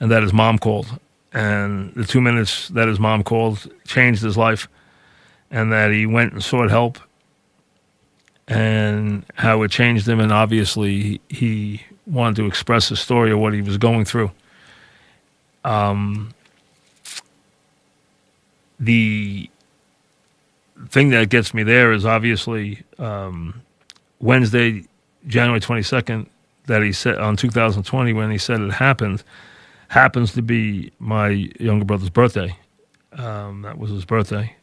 and 0.00 0.10
that 0.10 0.22
his 0.22 0.32
mom 0.32 0.58
called. 0.58 0.98
And 1.32 1.94
the 1.94 2.04
two 2.04 2.20
minutes 2.20 2.68
that 2.68 2.88
his 2.88 2.98
mom 2.98 3.22
called 3.22 3.70
changed 3.86 4.22
his 4.22 4.36
life, 4.36 4.68
and 5.50 5.72
that 5.72 5.92
he 5.92 6.06
went 6.06 6.32
and 6.32 6.42
sought 6.42 6.70
help, 6.70 6.98
and 8.46 9.24
how 9.34 9.62
it 9.62 9.70
changed 9.70 10.08
him. 10.08 10.20
And 10.20 10.32
obviously, 10.32 11.20
he 11.28 11.82
wanted 12.06 12.36
to 12.36 12.46
express 12.46 12.90
a 12.90 12.96
story 12.96 13.30
of 13.30 13.38
what 13.38 13.52
he 13.52 13.62
was 13.62 13.76
going 13.76 14.04
through. 14.04 14.30
Um, 15.64 16.32
the 18.80 19.50
thing 20.88 21.10
that 21.10 21.28
gets 21.28 21.52
me 21.52 21.62
there 21.62 21.92
is 21.92 22.06
obviously 22.06 22.82
um, 22.98 23.62
Wednesday, 24.20 24.84
January 25.26 25.60
22nd, 25.60 26.26
that 26.66 26.82
he 26.82 26.92
said 26.92 27.18
on 27.18 27.36
2020 27.36 28.12
when 28.12 28.30
he 28.30 28.38
said 28.38 28.60
it 28.60 28.72
happened, 28.72 29.22
happens 29.88 30.32
to 30.34 30.42
be 30.42 30.92
my 30.98 31.28
younger 31.58 31.84
brother's 31.84 32.10
birthday. 32.10 32.56
Um, 33.12 33.62
that 33.62 33.78
was 33.78 33.90
his 33.90 34.04
birthday. 34.04 34.54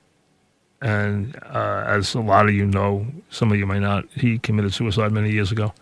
And 0.82 1.36
uh, 1.44 1.84
as 1.88 2.14
a 2.14 2.22
lot 2.22 2.48
of 2.48 2.54
you 2.54 2.66
know, 2.66 3.08
some 3.30 3.52
of 3.52 3.58
you 3.58 3.66
may 3.66 3.80
not, 3.80 4.06
he 4.12 4.38
committed 4.38 4.74
suicide 4.74 5.12
many 5.12 5.32
years 5.32 5.52
ago. 5.52 5.74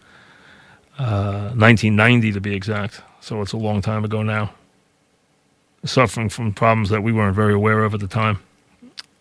1990 0.97 2.29
uh, 2.29 2.33
to 2.33 2.41
be 2.41 2.55
exact. 2.55 3.01
So 3.19 3.41
it's 3.41 3.53
a 3.53 3.57
long 3.57 3.81
time 3.81 4.05
ago 4.05 4.21
now. 4.21 4.53
Suffering 5.85 6.29
from 6.29 6.53
problems 6.53 6.89
that 6.89 7.01
we 7.01 7.11
weren't 7.11 7.35
very 7.35 7.53
aware 7.53 7.83
of 7.83 7.93
at 7.93 7.99
the 7.99 8.07
time. 8.07 8.39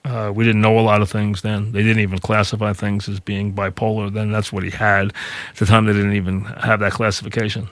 Uh, 0.05 0.33
we 0.35 0.45
didn't 0.45 0.61
know 0.61 0.79
a 0.79 0.83
lot 0.83 1.01
of 1.01 1.11
things 1.11 1.43
then. 1.43 1.73
They 1.73 1.83
didn't 1.83 2.01
even 2.01 2.19
classify 2.19 2.73
things 2.73 3.09
as 3.09 3.21
being 3.21 3.53
bipolar. 3.53 4.13
Then 4.13 4.31
that's 4.33 4.53
what 4.53 4.65
he 4.65 4.71
had. 4.71 5.13
At 5.51 5.57
the 5.57 5.67
time, 5.67 5.87
they 5.87 5.93
didn't 5.93 6.15
even 6.15 6.43
have 6.43 6.81
that 6.81 6.93
classification. 6.93 7.69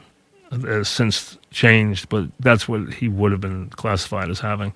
Has 0.51 0.89
since 0.89 1.39
changed, 1.53 2.09
but 2.09 2.27
that's 2.41 2.69
what 2.69 2.93
he 2.95 3.07
would 3.07 3.31
have 3.31 3.41
been 3.41 3.71
classified 3.71 4.31
as 4.31 4.41
having. 4.41 4.73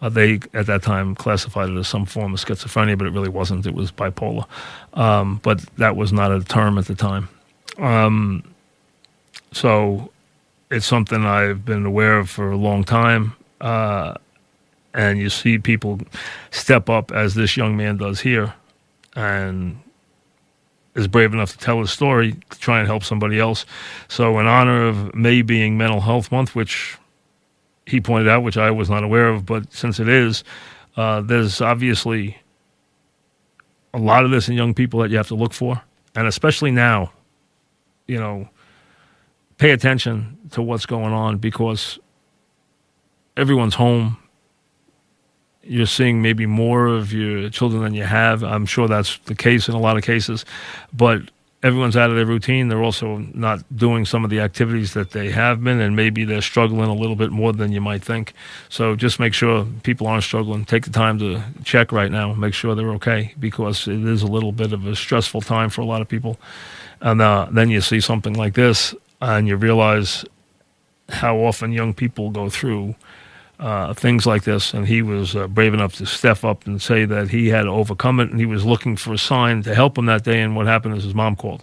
Uh, 0.00 0.08
they, 0.08 0.40
at 0.54 0.64
that 0.66 0.82
time, 0.82 1.14
classified 1.14 1.68
it 1.68 1.76
as 1.76 1.88
some 1.88 2.06
form 2.06 2.32
of 2.32 2.40
schizophrenia, 2.40 2.96
but 2.96 3.06
it 3.06 3.12
really 3.12 3.28
wasn't. 3.28 3.66
It 3.66 3.74
was 3.74 3.92
bipolar. 3.92 4.46
Um, 4.94 5.40
but 5.42 5.60
that 5.76 5.94
was 5.94 6.10
not 6.10 6.32
a 6.32 6.42
term 6.42 6.78
at 6.78 6.86
the 6.86 6.94
time. 6.94 7.28
Um, 7.76 8.44
so 9.52 10.10
it's 10.70 10.86
something 10.86 11.26
I've 11.26 11.64
been 11.64 11.84
aware 11.84 12.18
of 12.18 12.30
for 12.30 12.50
a 12.50 12.56
long 12.56 12.84
time. 12.84 13.34
Uh, 13.60 14.14
and 14.94 15.18
you 15.18 15.28
see 15.28 15.58
people 15.58 16.00
step 16.50 16.88
up 16.88 17.12
as 17.12 17.34
this 17.34 17.56
young 17.56 17.76
man 17.76 17.98
does 17.98 18.20
here 18.20 18.54
and 19.14 19.78
is 21.00 21.08
brave 21.08 21.32
enough 21.32 21.52
to 21.52 21.58
tell 21.58 21.80
his 21.80 21.90
story 21.90 22.36
to 22.50 22.58
try 22.60 22.78
and 22.78 22.86
help 22.86 23.02
somebody 23.02 23.40
else. 23.40 23.66
So, 24.08 24.38
in 24.38 24.46
honor 24.46 24.86
of 24.86 25.14
May 25.14 25.42
being 25.42 25.76
Mental 25.76 26.00
Health 26.00 26.30
Month, 26.30 26.54
which 26.54 26.96
he 27.86 28.00
pointed 28.00 28.28
out, 28.28 28.42
which 28.42 28.56
I 28.56 28.70
was 28.70 28.88
not 28.88 29.02
aware 29.02 29.28
of, 29.28 29.44
but 29.44 29.72
since 29.72 29.98
it 29.98 30.08
is, 30.08 30.44
uh, 30.96 31.20
there's 31.20 31.60
obviously 31.60 32.38
a 33.92 33.98
lot 33.98 34.24
of 34.24 34.30
this 34.30 34.48
in 34.48 34.54
young 34.54 34.74
people 34.74 35.00
that 35.00 35.10
you 35.10 35.16
have 35.16 35.28
to 35.28 35.34
look 35.34 35.52
for. 35.52 35.82
And 36.14 36.26
especially 36.26 36.70
now, 36.70 37.12
you 38.06 38.18
know, 38.18 38.48
pay 39.58 39.70
attention 39.70 40.38
to 40.52 40.62
what's 40.62 40.86
going 40.86 41.12
on 41.12 41.38
because 41.38 41.98
everyone's 43.36 43.74
home. 43.74 44.16
You're 45.70 45.86
seeing 45.86 46.20
maybe 46.20 46.46
more 46.46 46.88
of 46.88 47.12
your 47.12 47.48
children 47.48 47.84
than 47.84 47.94
you 47.94 48.02
have. 48.02 48.42
I'm 48.42 48.66
sure 48.66 48.88
that's 48.88 49.18
the 49.26 49.36
case 49.36 49.68
in 49.68 49.74
a 49.76 49.78
lot 49.78 49.96
of 49.96 50.02
cases, 50.02 50.44
but 50.92 51.22
everyone's 51.62 51.96
out 51.96 52.10
of 52.10 52.16
their 52.16 52.26
routine. 52.26 52.66
They're 52.66 52.82
also 52.82 53.18
not 53.34 53.62
doing 53.76 54.04
some 54.04 54.24
of 54.24 54.30
the 54.30 54.40
activities 54.40 54.94
that 54.94 55.12
they 55.12 55.30
have 55.30 55.62
been, 55.62 55.80
and 55.80 55.94
maybe 55.94 56.24
they're 56.24 56.42
struggling 56.42 56.88
a 56.88 56.94
little 56.94 57.14
bit 57.14 57.30
more 57.30 57.52
than 57.52 57.70
you 57.70 57.80
might 57.80 58.02
think. 58.02 58.32
So 58.68 58.96
just 58.96 59.20
make 59.20 59.32
sure 59.32 59.64
people 59.84 60.08
aren't 60.08 60.24
struggling. 60.24 60.64
Take 60.64 60.86
the 60.86 60.90
time 60.90 61.20
to 61.20 61.40
check 61.62 61.92
right 61.92 62.10
now, 62.10 62.34
make 62.34 62.54
sure 62.54 62.74
they're 62.74 62.94
okay, 62.94 63.32
because 63.38 63.86
it 63.86 64.04
is 64.04 64.22
a 64.22 64.26
little 64.26 64.50
bit 64.50 64.72
of 64.72 64.86
a 64.88 64.96
stressful 64.96 65.42
time 65.42 65.70
for 65.70 65.82
a 65.82 65.86
lot 65.86 66.02
of 66.02 66.08
people. 66.08 66.36
And 67.00 67.22
uh, 67.22 67.46
then 67.48 67.70
you 67.70 67.80
see 67.80 68.00
something 68.00 68.34
like 68.34 68.54
this, 68.54 68.92
and 69.20 69.46
you 69.46 69.54
realize 69.54 70.24
how 71.10 71.36
often 71.36 71.72
young 71.72 71.94
people 71.94 72.30
go 72.30 72.50
through 72.50 72.96
uh, 73.60 73.94
things 73.94 74.26
like 74.26 74.42
this. 74.44 74.74
And 74.74 74.88
he 74.88 75.02
was 75.02 75.36
uh, 75.36 75.46
brave 75.46 75.74
enough 75.74 75.94
to 75.96 76.06
step 76.06 76.44
up 76.44 76.66
and 76.66 76.80
say 76.82 77.04
that 77.04 77.28
he 77.28 77.48
had 77.48 77.66
overcome 77.66 78.18
it, 78.20 78.30
and 78.30 78.40
he 78.40 78.46
was 78.46 78.64
looking 78.64 78.96
for 78.96 79.12
a 79.12 79.18
sign 79.18 79.62
to 79.62 79.74
help 79.74 79.96
him 79.98 80.06
that 80.06 80.24
day. 80.24 80.40
And 80.40 80.56
what 80.56 80.66
happened 80.66 80.96
is 80.96 81.04
his 81.04 81.14
mom 81.14 81.36
called, 81.36 81.62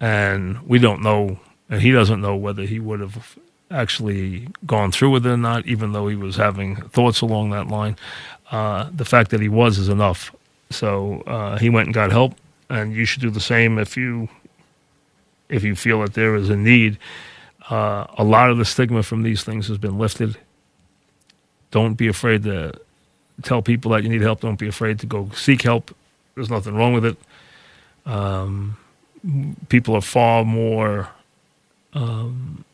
and 0.00 0.60
we 0.66 0.78
don't 0.78 1.02
know, 1.02 1.38
and 1.68 1.80
he 1.80 1.92
doesn't 1.92 2.20
know 2.20 2.34
whether 2.34 2.62
he 2.62 2.80
would 2.80 3.00
have 3.00 3.38
actually 3.70 4.48
gone 4.66 4.90
through 4.90 5.10
with 5.10 5.26
it 5.26 5.30
or 5.30 5.36
not, 5.36 5.66
even 5.66 5.92
though 5.92 6.08
he 6.08 6.16
was 6.16 6.36
having 6.36 6.76
thoughts 6.76 7.20
along 7.20 7.50
that 7.50 7.68
line. 7.68 7.96
Uh, 8.50 8.88
the 8.94 9.04
fact 9.04 9.30
that 9.30 9.40
he 9.40 9.48
was 9.48 9.76
is 9.78 9.90
enough. 9.90 10.34
So 10.70 11.20
uh, 11.26 11.58
he 11.58 11.68
went 11.68 11.88
and 11.88 11.94
got 11.94 12.10
help, 12.10 12.34
and 12.70 12.94
you 12.94 13.04
should 13.04 13.20
do 13.20 13.30
the 13.30 13.40
same 13.40 13.78
if 13.78 13.96
you 13.96 14.28
if 15.48 15.64
you 15.64 15.74
feel 15.74 16.00
that 16.02 16.14
there 16.14 16.34
is 16.34 16.50
a 16.50 16.56
need. 16.56 16.98
Uh, 17.70 18.06
a 18.16 18.24
lot 18.24 18.50
of 18.50 18.58
the 18.58 18.64
stigma 18.64 19.02
from 19.02 19.22
these 19.22 19.44
things 19.44 19.68
has 19.68 19.78
been 19.78 19.98
lifted. 19.98 20.36
Don't 21.70 21.94
be 21.94 22.08
afraid 22.08 22.42
to 22.44 22.72
tell 23.42 23.62
people 23.62 23.92
that 23.92 24.02
you 24.02 24.08
need 24.08 24.22
help. 24.22 24.40
Don't 24.40 24.58
be 24.58 24.68
afraid 24.68 24.98
to 25.00 25.06
go 25.06 25.30
seek 25.34 25.62
help. 25.62 25.94
There's 26.34 26.50
nothing 26.50 26.74
wrong 26.74 26.92
with 26.92 27.04
it. 27.04 27.16
Um, 28.06 28.76
people 29.68 29.94
are 29.94 30.00
far 30.00 30.44
more 30.44 31.10
um, 31.94 32.64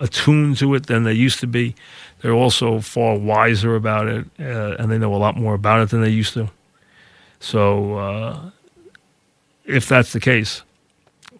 attuned 0.00 0.56
to 0.58 0.74
it 0.74 0.86
than 0.86 1.04
they 1.04 1.12
used 1.12 1.40
to 1.40 1.46
be. 1.46 1.74
They're 2.20 2.32
also 2.32 2.80
far 2.80 3.16
wiser 3.16 3.76
about 3.76 4.08
it, 4.08 4.26
uh, 4.40 4.76
and 4.78 4.90
they 4.90 4.98
know 4.98 5.14
a 5.14 5.16
lot 5.16 5.36
more 5.36 5.54
about 5.54 5.82
it 5.82 5.90
than 5.90 6.00
they 6.00 6.10
used 6.10 6.34
to. 6.34 6.50
So, 7.40 7.94
uh, 7.94 8.50
if 9.64 9.88
that's 9.88 10.12
the 10.12 10.20
case, 10.20 10.62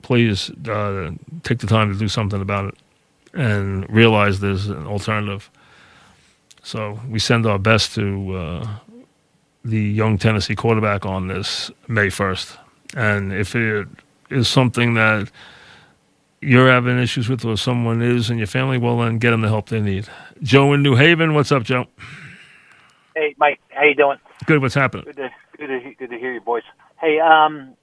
please 0.02 0.50
uh, 0.68 1.10
take 1.42 1.58
the 1.58 1.66
time 1.66 1.92
to 1.92 1.98
do 1.98 2.08
something 2.08 2.40
about 2.40 2.66
it 2.66 2.74
and 3.32 3.88
realize 3.90 4.40
there's 4.40 4.68
an 4.68 4.86
alternative. 4.86 5.50
So, 6.68 7.00
we 7.08 7.18
send 7.18 7.46
our 7.46 7.58
best 7.58 7.94
to 7.94 8.37
uh, 8.37 8.68
the 9.64 9.80
young 9.80 10.18
Tennessee 10.18 10.54
quarterback 10.54 11.06
on 11.06 11.28
this 11.28 11.70
May 11.88 12.08
1st. 12.08 12.58
And 12.94 13.32
if 13.32 13.56
it 13.56 13.88
is 14.28 14.48
something 14.48 14.92
that 14.92 15.30
you're 16.42 16.70
having 16.70 16.98
issues 16.98 17.26
with 17.26 17.42
or 17.46 17.56
someone 17.56 18.02
is 18.02 18.28
in 18.28 18.37
your 18.37 18.48
family, 18.48 18.76
well, 18.76 18.98
then 18.98 19.16
get 19.16 19.30
them 19.30 19.40
the 19.40 19.48
help 19.48 19.70
they 19.70 19.80
need. 19.80 20.08
Joe 20.42 20.75
in 20.75 20.82
New 20.82 20.94
Haven, 20.94 21.32
what's 21.32 21.50
up, 21.52 21.62
Joe? 21.62 21.87
Hey, 23.16 23.34
Mike, 23.38 23.60
how 23.70 23.84
you 23.84 23.94
doing? 23.94 24.18
Good. 24.44 24.60
What's 24.60 24.75
happening? 24.75 25.06
Good 25.06 25.16
to 25.16 25.30
good 25.56 25.68
to, 25.68 25.94
good 25.94 26.10
to 26.10 26.18
hear 26.18 26.32
your 26.34 26.42
voice. 26.42 26.64
Hey, 27.00 27.18
um, 27.18 27.77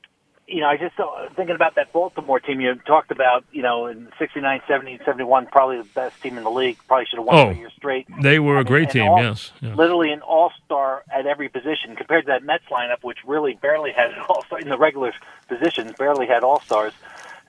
you 0.48 0.62
know, 0.62 0.68
I 0.68 0.78
just 0.78 1.00
uh, 1.00 1.28
thinking 1.36 1.56
about 1.56 1.76
that 1.76 1.92
Baltimore 1.92 2.40
team 2.40 2.62
you 2.62 2.76
talked 2.86 3.10
about. 3.12 3.44
You 3.52 3.62
know, 3.64 3.88
in 3.88 4.10
'69, 4.20 4.62
'70, 4.68 5.00
'71, 5.06 5.48
probably 5.48 5.78
the 5.80 5.84
best 5.96 6.22
team 6.22 6.38
in 6.38 6.44
the 6.44 6.52
league. 6.52 6.78
Probably 6.88 7.06
should 7.06 7.18
have 7.18 7.26
won 7.26 7.36
Oh, 7.36 7.50
three 7.52 7.60
years 7.60 7.74
straight. 7.76 8.08
They 8.22 8.40
were 8.40 8.56
a 8.56 8.60
And- 8.60 8.68
great 8.68 8.84
and 8.84 8.92
team, 8.92 9.08
all- 9.10 9.22
yes. 9.24 9.52
Yeah. 9.62 9.74
Literally 9.74 10.12
an 10.12 10.22
all-star 10.22 11.04
at 11.12 11.26
every 11.26 11.50
position 11.50 11.96
compared 11.96 12.26
to 12.26 12.28
that 12.28 12.44
Mets 12.44 12.66
lineup, 12.70 13.04
which 13.04 13.18
really 13.26 13.56
barely 13.62 13.92
had 13.92 14.12
all-star 14.30 14.60
in 14.60 14.70
the 14.70 14.78
regular 14.78 15.14
positions, 15.48 15.94
barely 15.98 16.28
had 16.28 16.44
all-stars. 16.44 16.94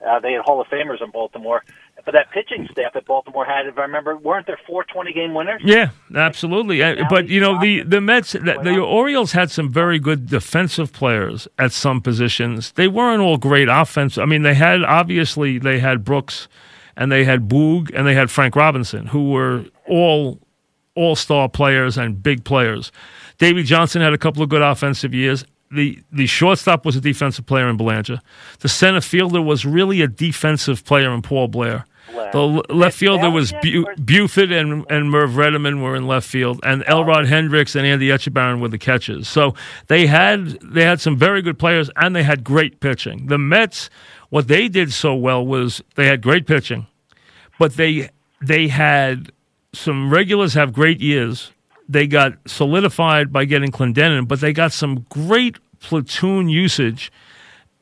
Uh, 0.05 0.19
they 0.19 0.33
had 0.33 0.41
Hall 0.41 0.61
of 0.61 0.67
Famers 0.67 1.01
in 1.03 1.09
Baltimore, 1.11 1.63
but 2.05 2.13
that 2.13 2.29
pitching 2.31 2.67
staff 2.71 2.93
that 2.93 3.05
Baltimore 3.05 3.45
had, 3.45 3.65
if 3.65 3.77
I 3.77 3.81
remember, 3.81 4.15
weren't 4.15 4.45
there 4.45 4.59
four 4.67 4.85
20-game 4.85 5.33
winners? 5.33 5.61
Yeah, 5.65 5.89
absolutely. 6.15 6.83
Uh, 6.83 6.95
Now 6.95 7.07
but 7.09 7.29
you 7.29 7.39
know 7.41 7.59
the 7.59 7.81
the 7.81 7.99
Mets, 7.99 8.33
the, 8.33 8.59
the 8.63 8.79
Orioles 8.79 9.31
had 9.31 9.49
some 9.49 9.71
very 9.71 9.97
good 9.99 10.27
defensive 10.27 10.93
players 10.93 11.47
at 11.57 11.71
some 11.71 12.01
positions. 12.01 12.71
They 12.73 12.87
weren't 12.87 13.21
all 13.21 13.37
great 13.37 13.69
offense. 13.69 14.17
I 14.17 14.25
mean, 14.25 14.43
they 14.43 14.53
had 14.53 14.83
obviously 14.83 15.57
they 15.57 15.79
had 15.79 16.03
Brooks, 16.05 16.47
and 16.95 17.11
they 17.11 17.23
had 17.23 17.49
Boog, 17.49 17.91
and 17.93 18.05
they 18.05 18.13
had 18.13 18.29
Frank 18.29 18.55
Robinson, 18.55 19.07
who 19.07 19.31
were 19.31 19.65
all 19.87 20.39
all 20.95 21.15
star 21.15 21.49
players 21.49 21.97
and 21.97 22.21
big 22.21 22.43
players. 22.43 22.91
Davey 23.37 23.63
Johnson 23.63 24.01
had 24.01 24.13
a 24.13 24.17
couple 24.17 24.41
of 24.43 24.49
good 24.49 24.61
offensive 24.63 25.13
years. 25.13 25.43
The 25.71 25.99
the 26.11 26.27
shortstop 26.27 26.85
was 26.85 26.95
a 26.95 27.01
defensive 27.01 27.45
player 27.45 27.67
in 27.67 27.77
Belanger. 27.77 28.21
The 28.59 28.69
center 28.69 29.01
fielder 29.01 29.41
was 29.41 29.65
really 29.65 30.01
a 30.01 30.07
defensive 30.07 30.85
player 30.85 31.11
in 31.13 31.21
Paul 31.21 31.47
Blair. 31.49 31.85
Blair. 32.09 32.31
The 32.31 32.41
left 32.73 32.97
fielder 32.97 33.29
was 33.29 33.51
Bu- 33.61 33.83
or- 33.85 33.95
Buford 33.95 34.51
and, 34.53 34.85
and 34.89 35.11
Merv 35.11 35.31
Rettenmund 35.31 35.81
were 35.81 35.93
in 35.93 36.07
left 36.07 36.25
field, 36.25 36.61
and 36.63 36.83
Elrod 36.87 37.25
Hendricks 37.25 37.75
and 37.75 37.85
Andy 37.85 38.07
Etchebarren 38.07 38.61
were 38.61 38.69
the 38.69 38.77
catchers. 38.77 39.27
So 39.27 39.55
they 39.87 40.07
had 40.07 40.51
they 40.61 40.83
had 40.85 41.01
some 41.01 41.17
very 41.17 41.41
good 41.41 41.59
players, 41.59 41.89
and 41.97 42.15
they 42.15 42.23
had 42.23 42.45
great 42.45 42.79
pitching. 42.79 43.27
The 43.27 43.37
Mets, 43.37 43.89
what 44.29 44.47
they 44.47 44.69
did 44.69 44.93
so 44.93 45.15
well 45.15 45.45
was 45.45 45.81
they 45.95 46.07
had 46.07 46.21
great 46.21 46.47
pitching, 46.47 46.87
but 47.59 47.75
they 47.75 48.09
they 48.41 48.69
had 48.69 49.33
some 49.73 50.09
regulars 50.09 50.53
have 50.53 50.71
great 50.71 51.01
years. 51.01 51.51
They 51.89 52.07
got 52.07 52.33
solidified 52.45 53.31
by 53.31 53.45
getting 53.45 53.71
Clendenon, 53.71 54.27
but 54.27 54.41
they 54.41 54.53
got 54.53 54.73
some 54.73 55.05
great 55.09 55.57
platoon 55.79 56.49
usage 56.49 57.11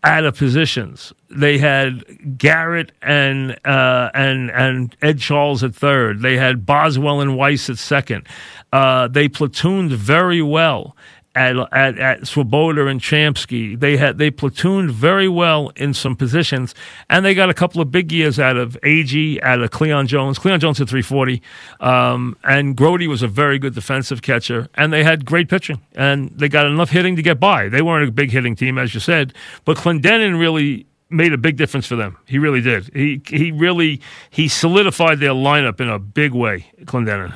out 0.03 0.23
of 0.23 0.37
positions. 0.37 1.11
They 1.29 1.57
had 1.57 2.37
Garrett 2.37 2.91
and 3.01 3.57
uh, 3.65 4.11
and 4.13 4.51
and 4.51 4.95
Ed 5.01 5.19
Charles 5.19 5.63
at 5.63 5.73
third. 5.73 6.21
They 6.21 6.37
had 6.37 6.65
Boswell 6.65 7.19
and 7.21 7.35
Weiss 7.35 7.69
at 7.69 7.79
second. 7.79 8.27
Uh, 8.71 9.07
they 9.07 9.27
platooned 9.27 9.89
very 9.89 10.41
well 10.41 10.95
at 11.35 11.55
at, 11.73 11.99
at 11.99 12.27
Swoboda 12.27 12.87
and 12.87 13.01
Shamsky. 13.01 13.79
They 13.79 13.97
had 13.97 14.17
they 14.17 14.31
platooned 14.31 14.89
very 14.91 15.27
well 15.27 15.71
in 15.75 15.93
some 15.93 16.15
positions, 16.15 16.73
and 17.09 17.25
they 17.25 17.33
got 17.33 17.49
a 17.49 17.53
couple 17.53 17.81
of 17.81 17.91
big 17.91 18.11
years 18.11 18.39
out 18.39 18.57
of 18.57 18.77
Ag, 18.83 19.39
out 19.43 19.61
of 19.61 19.71
Cleon 19.71 20.07
Jones. 20.07 20.39
Cleon 20.39 20.59
Jones 20.59 20.81
at 20.81 20.89
340, 20.89 21.41
um, 21.81 22.37
and 22.43 22.75
Grote 22.75 23.07
was 23.07 23.21
a 23.21 23.27
very 23.27 23.59
good 23.59 23.75
defensive 23.75 24.21
catcher, 24.21 24.69
and 24.75 24.91
they 24.91 25.03
had 25.03 25.25
great 25.25 25.49
pitching, 25.49 25.81
and 25.93 26.31
they 26.31 26.49
got 26.49 26.65
enough 26.65 26.89
hitting 26.89 27.15
to 27.15 27.21
get 27.21 27.39
by. 27.39 27.69
They 27.69 27.81
weren't 27.81 28.07
a 28.07 28.11
big 28.11 28.31
hitting 28.31 28.55
team, 28.55 28.77
as 28.77 28.93
you 28.93 28.99
said, 28.99 29.33
but 29.65 29.77
Clendenon 29.77 30.39
really 30.39 30.87
made 31.09 31.33
a 31.33 31.37
big 31.37 31.57
difference 31.57 31.85
for 31.85 31.95
them. 31.95 32.17
He 32.25 32.39
really 32.39 32.61
did. 32.61 32.89
He 32.93 33.21
he 33.27 33.51
really 33.51 34.01
he 34.29 34.47
solidified 34.47 35.19
their 35.19 35.31
lineup 35.31 35.79
in 35.79 35.89
a 35.89 35.99
big 35.99 36.33
way. 36.33 36.71
Clendenon. 36.83 37.33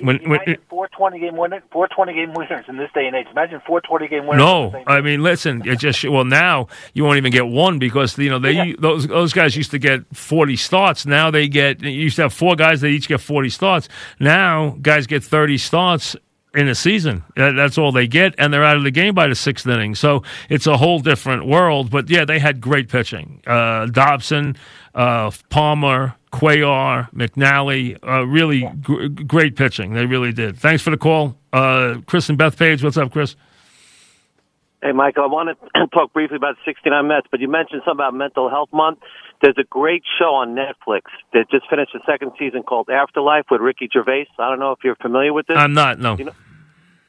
When- 0.00 0.18
when- 0.28 0.40
Imagine 0.42 0.56
four 0.68 0.88
20-game 0.98 1.36
winners, 1.36 1.62
four 1.72 1.88
20-game 1.88 2.32
winners 2.34 2.64
in 2.68 2.76
this 2.76 2.90
day 2.94 3.06
and 3.06 3.14
age. 3.16 3.26
Imagine 3.30 3.60
four 3.66 3.80
20-game 3.82 4.26
winners. 4.26 4.38
No, 4.44 4.66
in 4.66 4.72
the 4.72 4.78
same 4.78 4.84
I 4.88 5.00
mean, 5.00 5.22
listen. 5.22 5.62
It 5.66 5.78
just 5.78 6.04
well 6.08 6.24
now 6.24 6.68
you 6.94 7.04
won't 7.04 7.16
even 7.18 7.32
get 7.32 7.46
one 7.46 7.78
because 7.78 8.18
you 8.18 8.30
know 8.30 8.38
they 8.38 8.52
Yeah. 8.52 8.72
those 8.78 9.06
those 9.06 9.32
guys 9.32 9.56
used 9.56 9.70
to 9.72 9.78
get 9.78 10.02
forty 10.14 10.56
starts. 10.56 11.06
Now 11.06 11.30
they 11.30 11.48
get 11.48 11.82
you 11.82 11.90
used 11.90 12.16
to 12.16 12.22
have 12.22 12.32
four 12.32 12.56
guys 12.56 12.80
that 12.82 12.88
each 12.88 13.08
get 13.08 13.20
forty 13.20 13.48
starts. 13.50 13.88
Now 14.20 14.76
guys 14.82 15.06
get 15.06 15.22
thirty 15.24 15.58
starts 15.58 16.16
in 16.54 16.68
a 16.68 16.74
season. 16.74 17.24
That's 17.34 17.78
all 17.78 17.90
they 17.90 18.06
get, 18.06 18.32
and 18.38 18.52
they're 18.54 18.62
out 18.64 18.76
of 18.76 18.84
the 18.84 18.92
game 18.92 19.12
by 19.14 19.26
the 19.26 19.34
sixth 19.34 19.66
inning. 19.66 19.96
So 19.96 20.22
it's 20.48 20.68
a 20.68 20.76
whole 20.76 21.00
different 21.00 21.46
world. 21.46 21.90
But 21.90 22.08
yeah, 22.08 22.24
they 22.24 22.38
had 22.38 22.60
great 22.60 22.88
pitching. 22.88 23.42
Uh, 23.44 23.86
Dobson, 23.86 24.54
uh, 24.94 25.32
Palmer, 25.50 26.14
Cuellar, 26.34 27.08
McNally, 27.12 27.96
uh, 28.06 28.26
really 28.26 28.62
gr- 28.82 29.06
great 29.06 29.54
pitching. 29.56 29.94
They 29.94 30.04
really 30.06 30.32
did. 30.32 30.56
Thanks 30.56 30.82
for 30.82 30.90
the 30.90 30.96
call, 30.96 31.36
uh, 31.52 31.96
Chris 32.06 32.28
and 32.28 32.36
Bethpage. 32.38 32.82
What's 32.82 32.96
up, 32.96 33.12
Chris? 33.12 33.36
Hey, 34.82 34.92
Michael, 34.92 35.22
I 35.24 35.26
want 35.28 35.56
to 35.74 35.86
talk 35.94 36.12
briefly 36.12 36.36
about 36.36 36.56
69 36.64 37.06
Mets, 37.06 37.26
but 37.30 37.40
you 37.40 37.48
mentioned 37.48 37.82
something 37.84 38.04
about 38.04 38.14
Mental 38.14 38.50
Health 38.50 38.68
Month. 38.72 38.98
There's 39.42 39.56
a 39.58 39.64
great 39.64 40.02
show 40.18 40.34
on 40.34 40.54
Netflix 40.56 41.02
that 41.32 41.50
just 41.50 41.68
finished 41.70 41.92
the 41.94 42.00
second 42.04 42.32
season 42.38 42.62
called 42.64 42.90
Afterlife 42.90 43.44
with 43.50 43.60
Ricky 43.60 43.88
Gervais. 43.92 44.26
I 44.38 44.50
don't 44.50 44.58
know 44.58 44.72
if 44.72 44.80
you're 44.82 44.96
familiar 44.96 45.32
with 45.32 45.46
this. 45.46 45.56
I'm 45.56 45.72
not. 45.72 45.98
No. 46.00 46.16
You 46.18 46.24
know- 46.26 46.32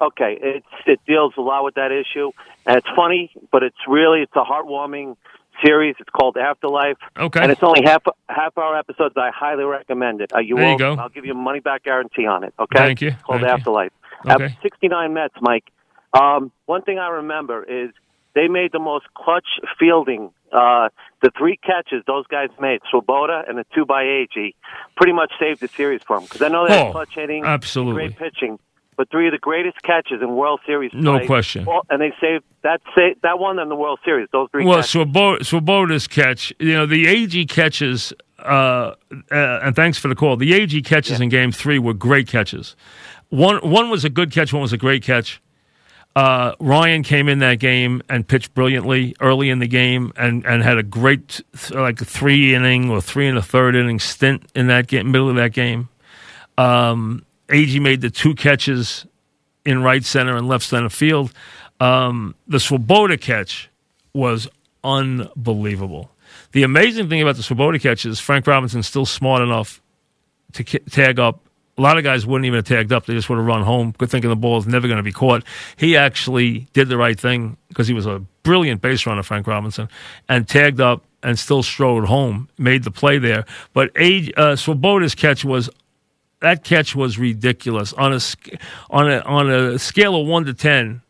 okay, 0.02 0.38
it's 0.42 0.66
it 0.86 1.00
deals 1.08 1.34
a 1.38 1.42
lot 1.42 1.64
with 1.64 1.76
that 1.76 1.92
issue, 1.92 2.32
and 2.66 2.78
it's 2.78 2.88
funny, 2.96 3.32
but 3.52 3.64
it's 3.64 3.78
really 3.88 4.22
it's 4.22 4.36
a 4.36 4.44
heartwarming 4.44 5.16
series. 5.64 5.96
It's 6.00 6.10
called 6.10 6.38
Afterlife, 6.38 6.98
Okay. 7.18 7.42
and 7.42 7.52
it's 7.52 7.62
only 7.64 7.82
half 7.86 8.04
half 8.30 8.58
hour 8.58 8.78
episodes. 8.78 9.16
I 9.18 9.30
highly 9.30 9.64
recommend 9.64 10.22
it. 10.22 10.34
Uh, 10.34 10.40
you 10.40 10.56
There 10.56 10.72
you 10.72 10.78
go. 10.78 10.96
I'll 10.96 11.10
give 11.10 11.26
you 11.26 11.34
a 11.34 11.36
money 11.36 11.60
back 11.60 11.84
guarantee 11.84 12.26
on 12.26 12.44
it. 12.44 12.54
Okay, 12.60 12.78
Thank 12.80 13.02
you. 13.02 13.10
It's 13.10 13.22
called 13.24 13.42
Thank 13.42 13.50
you. 13.50 13.54
Afterlife. 13.56 13.92
Okay. 14.28 14.46
At 14.46 14.62
69 14.64 15.14
Mets, 15.14 15.36
Mike. 15.42 15.66
Um, 16.14 16.52
one 16.66 16.82
thing 16.82 16.98
I 17.00 17.10
remember 17.10 17.64
is 17.64 17.92
they 18.34 18.48
made 18.48 18.72
the 18.72 18.80
most 18.80 19.06
clutch 19.14 19.46
fielding. 19.78 20.32
Uh, 20.52 20.88
the 21.22 21.32
three 21.38 21.58
catches 21.58 22.04
those 22.08 22.26
guys 22.28 22.50
made, 22.62 22.80
Swoboda 22.90 23.44
and 23.48 23.58
the 23.58 23.66
two 23.76 23.86
by 23.86 24.04
Agee, 24.04 24.54
pretty 24.96 25.12
much 25.12 25.32
saved 25.40 25.60
the 25.60 25.68
series 25.68 26.02
for 26.04 26.18
them. 26.18 26.24
Because 26.24 26.42
I 26.42 26.48
know 26.48 26.66
they 26.68 26.74
Oh, 26.80 26.84
had 26.86 26.92
clutch 26.94 27.16
hitting, 27.16 27.44
absolutely. 27.44 28.08
great 28.08 28.18
pitching, 28.18 28.58
but 28.98 29.10
three 29.10 29.28
of 29.28 29.32
the 29.32 29.38
greatest 29.38 29.82
catches 29.84 30.22
in 30.22 30.36
World 30.36 30.60
Series. 30.66 30.92
No 30.94 31.18
play. 31.18 31.28
question. 31.28 31.66
Well, 31.66 31.86
and 31.90 32.02
they 32.02 32.14
saved 32.22 32.44
that. 32.64 32.82
That 33.24 33.40
won 33.40 33.58
them 33.58 33.70
the 33.70 33.76
World 33.76 34.00
Series. 34.06 34.28
Those 34.32 34.50
three. 34.52 34.66
Well, 34.66 34.84
Swoboda's 34.84 36.08
catch, 36.08 36.54
you 36.60 36.74
know, 36.74 36.86
the 36.86 37.06
Agee 37.06 37.48
catches, 37.48 38.14
uh, 38.40 38.44
uh, 38.44 38.96
and 39.32 39.76
thanks 39.76 39.98
for 39.98 40.08
the 40.08 40.16
call. 40.16 40.38
The 40.38 40.52
Agee 40.52 40.84
catches 40.84 41.20
in 41.20 41.30
Game 41.30 41.52
Three 41.52 41.80
were 41.80 41.94
great 41.94 42.28
catches. 42.28 42.76
One 43.30 43.58
one 43.58 43.90
was 43.90 44.06
a 44.06 44.10
good 44.10 44.32
catch, 44.32 44.54
one 44.54 44.62
was 44.62 44.74
a 44.74 44.78
great 44.78 45.04
catch. 45.04 45.42
Uh, 46.16 46.56
Ryan 46.62 47.04
came 47.04 47.28
in 47.28 47.40
that 47.40 47.60
game 47.60 48.02
and 48.08 48.26
pitched 48.26 48.54
brilliantly 48.54 49.16
early 49.20 49.50
in 49.50 49.60
the 49.60 49.68
game, 49.68 50.14
and, 50.16 50.46
and 50.46 50.64
had 50.64 50.78
a 50.78 50.84
great 50.84 51.42
like 51.72 52.00
three 52.00 52.56
inning 52.56 52.90
or 52.90 53.02
three 53.02 53.28
and 53.28 53.38
a 53.38 53.42
third 53.42 53.76
inning 53.76 54.00
stint 54.00 54.50
in 54.56 54.68
that 54.68 54.88
game, 54.88 55.12
middle 55.12 55.30
of 55.30 55.36
that 55.36 55.52
game. 55.52 55.90
Um, 56.58 57.25
Agee 57.48 57.82
made 57.82 58.02
the 58.02 58.10
two 58.10 58.36
catches 58.36 59.06
in 59.66 59.82
right 59.84 60.04
center 60.04 60.36
and 60.36 60.48
left 60.48 60.66
center 60.66 60.90
field. 60.90 61.34
Um, 61.80 62.36
the 62.48 62.60
Swoboda 62.60 63.18
catch 63.18 63.70
was 64.14 64.48
unbelievable. 64.84 66.10
The 66.52 66.64
amazing 66.64 67.10
thing 67.10 67.22
about 67.22 67.36
the 67.36 67.44
Swoboda 67.44 67.80
catch 67.80 68.06
is 68.06 68.20
Frank 68.20 68.48
Robinson's 68.48 68.88
still 68.88 69.06
smart 69.06 69.42
enough 69.42 69.82
to 70.54 70.64
ki- 70.64 70.80
tag 70.90 71.20
up. 71.20 71.40
A 71.78 71.82
lot 71.82 71.98
of 71.98 72.06
guys 72.06 72.26
wouldn't 72.26 72.46
even 72.46 72.58
have 72.58 72.66
tagged 72.66 72.94
up; 72.94 73.06
they 73.06 73.14
just 73.14 73.30
would 73.30 73.38
have 73.38 73.46
run 73.46 73.64
home, 73.64 73.92
thinking 73.92 74.30
the 74.30 74.36
ball 74.38 74.58
is 74.58 74.66
never 74.66 74.88
going 74.88 74.98
to 74.98 75.04
be 75.04 75.12
caught. 75.12 75.44
He 75.76 75.98
actually 75.98 76.68
did 76.72 76.88
the 76.88 76.96
right 76.96 77.20
thing 77.20 77.58
because 77.68 77.90
he 77.90 77.94
was 77.94 78.06
a 78.06 78.20
brilliant 78.44 78.82
base 78.82 79.06
runner, 79.06 79.24
Frank 79.24 79.46
Robinson, 79.46 79.90
and 80.30 80.48
tagged 80.48 80.80
up 80.80 81.04
and 81.22 81.38
still 81.38 81.64
strode 81.64 82.06
home, 82.06 82.48
made 82.58 82.84
the 82.84 82.92
play 82.92 83.18
there. 83.18 83.44
But 83.74 83.92
uh, 84.38 84.56
Swoboda's 84.56 85.16
catch 85.16 85.44
was 85.44 85.70
that 86.42 86.64
catch 86.64 86.96
was 86.96 87.18
ridiculous 87.18 87.94
on 87.94 88.14
a 88.14 88.20
on 88.90 89.12
a 89.12 89.20
on 89.22 89.50
a 89.50 89.80
scale 89.80 90.20
of 90.20 90.28
one 90.28 90.46
to 90.46 90.54
ten. 90.54 91.02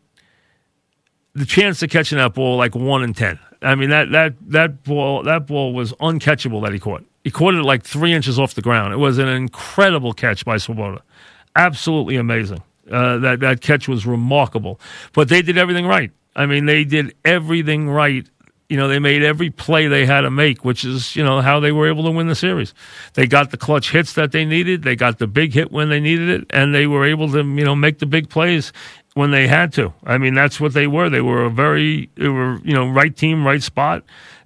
The 1.34 1.44
chance 1.44 1.82
of 1.82 1.90
catching 1.90 2.18
that 2.18 2.34
ball 2.34 2.56
like 2.56 2.74
one 2.74 3.02
in 3.02 3.12
ten. 3.12 3.38
I 3.62 3.74
mean 3.74 3.90
that 3.90 4.10
that 4.12 4.34
that 4.50 4.84
ball 4.84 5.22
that 5.24 5.46
ball 5.46 5.72
was 5.74 5.92
uncatchable 5.94 6.62
that 6.64 6.72
he 6.72 6.78
caught. 6.78 7.04
He 7.24 7.30
caught 7.30 7.54
it 7.54 7.62
like 7.62 7.82
three 7.82 8.12
inches 8.12 8.38
off 8.38 8.54
the 8.54 8.62
ground. 8.62 8.92
It 8.92 8.98
was 8.98 9.18
an 9.18 9.28
incredible 9.28 10.12
catch 10.12 10.44
by 10.44 10.58
Swoboda. 10.58 11.02
Absolutely 11.56 12.16
amazing. 12.16 12.62
Uh, 12.90 13.18
that 13.18 13.40
that 13.40 13.60
catch 13.60 13.88
was 13.88 14.06
remarkable. 14.06 14.80
But 15.12 15.28
they 15.28 15.42
did 15.42 15.58
everything 15.58 15.86
right. 15.86 16.12
I 16.36 16.46
mean, 16.46 16.66
they 16.66 16.84
did 16.84 17.14
everything 17.24 17.88
right 17.88 18.28
you 18.68 18.76
know, 18.76 18.88
they 18.88 18.98
made 18.98 19.22
every 19.22 19.50
play 19.50 19.86
they 19.86 20.06
had 20.06 20.22
to 20.22 20.30
make, 20.30 20.64
which 20.64 20.84
is, 20.84 21.14
you 21.14 21.22
know, 21.22 21.40
how 21.40 21.60
they 21.60 21.72
were 21.72 21.88
able 21.88 22.04
to 22.04 22.10
win 22.10 22.26
the 22.26 22.34
series. 22.34 22.74
They 23.14 23.26
got 23.26 23.50
the 23.50 23.56
clutch 23.56 23.92
hits 23.92 24.14
that 24.14 24.32
they 24.32 24.44
needed. 24.44 24.82
They 24.82 24.96
got 24.96 25.18
the 25.18 25.26
big 25.26 25.52
hit 25.52 25.70
when 25.70 25.88
they 25.88 26.00
needed 26.00 26.28
it, 26.28 26.46
and 26.50 26.74
they 26.74 26.86
were 26.86 27.04
able 27.04 27.30
to, 27.32 27.38
you 27.38 27.64
know, 27.64 27.76
make 27.76 27.98
the 27.98 28.06
big 28.06 28.28
plays 28.28 28.72
when 29.14 29.30
they 29.30 29.46
had 29.46 29.72
to. 29.74 29.92
I 30.04 30.18
mean, 30.18 30.34
that's 30.34 30.60
what 30.60 30.74
they 30.74 30.86
were. 30.86 31.08
They 31.08 31.20
were 31.20 31.44
a 31.44 31.50
very, 31.50 32.10
they 32.16 32.28
were, 32.28 32.58
you 32.64 32.74
know, 32.74 32.88
right 32.88 33.16
team, 33.16 33.46
right 33.46 33.62
spot, 33.62 34.02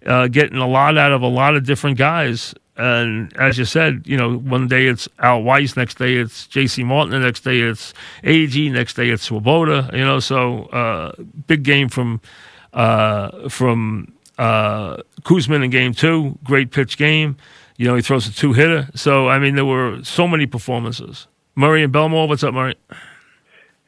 uh, 0.06 0.28
getting 0.28 0.58
a 0.58 0.68
lot 0.68 0.98
out 0.98 1.12
of 1.12 1.22
a 1.22 1.26
lot 1.26 1.56
of 1.56 1.64
different 1.64 1.98
guys. 1.98 2.54
And 2.76 3.36
as 3.36 3.58
you 3.58 3.64
said, 3.64 4.04
you 4.06 4.16
know, 4.16 4.38
one 4.38 4.68
day 4.68 4.86
it's 4.86 5.08
Al 5.18 5.42
Weiss, 5.42 5.76
next 5.76 5.98
day 5.98 6.14
it's 6.14 6.46
J.C. 6.46 6.84
Martin, 6.84 7.10
the 7.10 7.18
next 7.18 7.40
day 7.40 7.60
it's 7.60 7.92
Agee, 8.22 8.70
next 8.70 8.94
day 8.94 9.10
it's 9.10 9.24
Swoboda. 9.24 9.90
You 9.92 10.04
know, 10.04 10.20
so 10.20 10.64
uh, 10.66 11.12
big 11.46 11.62
game 11.62 11.88
from 11.88 12.20
uh, 12.72 13.48
from 13.48 14.12
uh, 14.38 14.98
Koosman 15.22 15.64
in 15.64 15.70
game 15.70 15.92
two. 15.94 16.38
Great 16.44 16.70
pitch 16.70 16.96
game. 16.96 17.36
You 17.76 17.86
know, 17.86 17.94
he 17.94 18.02
throws 18.02 18.26
a 18.26 18.32
two 18.32 18.52
hitter. 18.52 18.88
So, 18.94 19.28
I 19.28 19.38
mean, 19.38 19.54
there 19.54 19.64
were 19.64 20.02
so 20.04 20.28
many 20.28 20.46
performances. 20.46 21.26
Murray 21.54 21.82
and 21.82 21.92
Bellmore, 21.92 22.28
what's 22.28 22.42
up, 22.42 22.54
Murray? 22.54 22.76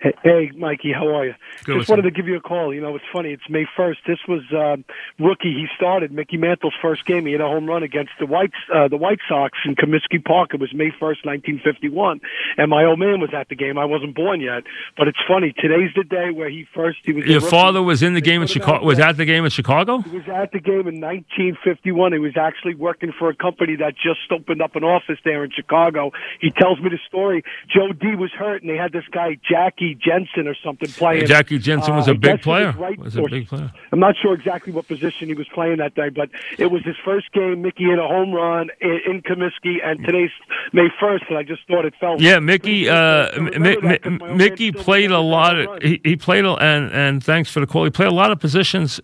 Hey, 0.03 0.15
hey, 0.25 0.51
Mikey, 0.57 0.93
how 0.93 1.15
are 1.15 1.27
you? 1.27 1.35
Good 1.63 1.79
Just 1.79 1.89
wanted 1.89 2.03
to 2.03 2.11
give 2.11 2.27
you 2.27 2.37
a 2.37 2.41
call. 2.41 2.75
You 2.75 2.81
know, 2.81 2.97
it's 2.97 3.05
funny. 3.13 3.31
It's 3.31 3.49
May 3.49 3.67
first. 3.77 4.01
This 4.05 4.19
was 4.27 4.43
uh, 4.53 4.77
rookie. 5.23 5.53
He 5.53 5.67
started 5.77 6.11
Mickey 6.11 6.37
Mantle's 6.37 6.75
first 6.83 7.07
game. 7.07 7.25
He 7.27 7.33
hit 7.33 7.41
a 7.41 7.47
home 7.47 7.67
run 7.67 7.85
against 7.85 8.11
the 8.19 8.27
White 8.27 8.51
uh, 8.75 8.89
the 8.89 8.97
White 8.97 9.21
Sox 9.29 9.57
in 9.65 9.77
Comiskey 9.77 10.23
Park. 10.23 10.55
It 10.55 10.61
was 10.61 10.75
May 10.75 10.91
first, 10.99 11.25
nineteen 11.25 11.61
fifty 11.63 11.89
one. 11.89 12.21
And 12.57 12.69
my 12.69 12.85
old 12.85 12.99
man 12.99 13.21
was 13.21 13.31
at 13.33 13.49
the 13.49 13.55
game. 13.55 13.79
I 13.79 13.85
wasn't 13.85 14.17
born 14.17 14.41
yet, 14.41 14.65
but 14.97 15.07
it's 15.07 15.19
funny. 15.29 15.55
Today's 15.57 15.91
the 15.95 16.03
day 16.03 16.31
where 16.33 16.51
he 16.51 16.67
first 16.75 16.99
he 17.05 17.13
was. 17.13 17.25
Your 17.27 17.41
father 17.41 17.81
was 17.81 18.03
in 18.03 18.15
the 18.15 18.21
game 18.21 18.43
in 18.43 18.49
Chicago. 18.49 18.85
Was 18.85 18.99
at 18.99 19.17
the 19.17 19.25
game 19.25 19.45
in 19.45 19.51
Chicago. 19.51 19.99
He 20.01 20.17
was 20.17 20.29
at 20.29 20.51
the 20.51 20.61
game 20.61 20.89
in 20.89 20.99
nineteen 20.99 21.57
fifty 21.63 21.93
one. 21.93 22.13
He 22.13 22.19
was 22.19 22.37
actually 22.37 22.75
working 22.75 23.13
for 23.17 23.29
a 23.29 23.37
company 23.37 23.77
that 23.77 23.95
just 23.95 24.33
opened 24.33 24.63
up 24.63 24.75
an 24.75 24.83
office 24.83 25.19
there 25.25 25.45
in 25.45 25.53
Chicago. 25.53 26.11
He 26.41 26.51
tells 26.51 26.81
me 26.81 26.91
the 26.91 26.99
story. 27.07 27.45
Joe 27.73 27.93
D 27.93 28.17
was 28.17 28.33
hurt, 28.33 28.63
and 28.63 28.71
they 28.71 28.77
had 28.77 28.91
this 28.91 29.05
guy 29.13 29.39
Jackie 29.49 29.92
Jensen 29.95 30.47
or 30.49 30.55
something 30.65 30.89
playing. 30.91 31.27
Jackie 31.27 31.59
Jensen 31.59 31.95
was 31.97 32.09
a 32.09 32.13
Uh, 32.13 32.15
big 32.15 32.43
player. 32.43 32.73
right 32.79 32.99
Was 32.99 33.17
a 33.17 33.23
big 33.23 33.49
player. 33.49 33.71
I'm 33.93 34.01
not 34.01 34.15
sure 34.21 34.35
exactly 34.35 34.73
what 34.73 34.89
position 34.89 35.29
he 35.29 35.35
was 35.35 35.47
playing 35.55 35.79
that 35.79 35.95
day, 35.95 36.09
but 36.09 36.29
it 36.59 36.71
was 36.71 36.83
his 36.85 36.97
first 37.05 37.31
game. 37.33 37.63
Mickey 37.63 37.85
hit 37.85 37.99
a 37.99 38.03
home 38.07 38.33
run 38.33 38.71
in, 38.81 39.01
in 39.07 39.23
Comiskey, 39.23 39.77
and 39.85 40.05
today's 40.05 40.31
May 40.73 40.89
1st, 41.01 41.29
and 41.29 41.39
I 41.39 41.43
just 41.43 41.63
thought 41.69 41.85
it 41.85 41.95
felt. 42.01 42.21
Yeah, 42.21 42.39
Mickey. 42.39 42.89
Uh, 42.89 43.31
remember 43.37 43.59
Mi- 43.61 43.75
that 43.75 43.83
Mi- 43.83 43.99
'cause 43.99 44.21
my 44.21 44.29
old 44.29 44.37
Mickey 44.39 44.73
played 44.73 45.11
a 45.11 45.19
lot. 45.21 45.59
Of, 45.59 45.83
he, 45.83 46.01
he 46.05 46.17
played, 46.17 46.45
a, 46.45 46.53
and 46.55 46.91
and 46.93 47.23
thanks 47.25 47.51
for 47.51 47.61
the 47.61 47.67
call. 47.67 47.85
He 47.85 47.91
played 47.91 48.09
a 48.09 48.15
lot 48.15 48.31
of 48.31 48.39
positions. 48.41 49.01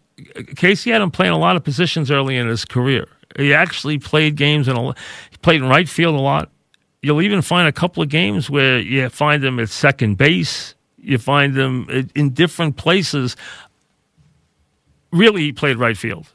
Casey 0.57 0.91
had 0.91 1.01
him 1.01 1.11
playing 1.11 1.33
a 1.33 1.39
lot 1.39 1.57
of 1.57 1.65
positions 1.65 2.11
early 2.11 2.37
in 2.37 2.47
his 2.49 2.65
career. 2.65 3.07
He 3.39 3.53
actually 3.55 3.99
played 3.99 4.37
games 4.37 4.69
in 4.69 4.77
a. 4.77 4.83
He 5.31 5.37
played 5.43 5.63
in 5.63 5.69
right 5.69 5.89
field 5.89 6.15
a 6.15 6.19
lot. 6.21 6.51
You'll 7.03 7.23
even 7.23 7.43
find 7.43 7.69
a 7.69 7.73
couple 7.73 8.03
of 8.03 8.09
games 8.09 8.51
where 8.51 8.79
you 8.81 9.09
find 9.09 9.45
him 9.45 9.61
at 9.61 9.69
second 9.69 10.17
base. 10.19 10.75
You 11.01 11.19
find 11.19 11.57
him 11.57 12.11
in- 12.15 12.31
different 12.31 12.77
places. 12.77 13.37
Really, 15.13 15.43
he 15.43 15.53
played 15.53 15.77
right 15.77 15.97
field 15.97 16.27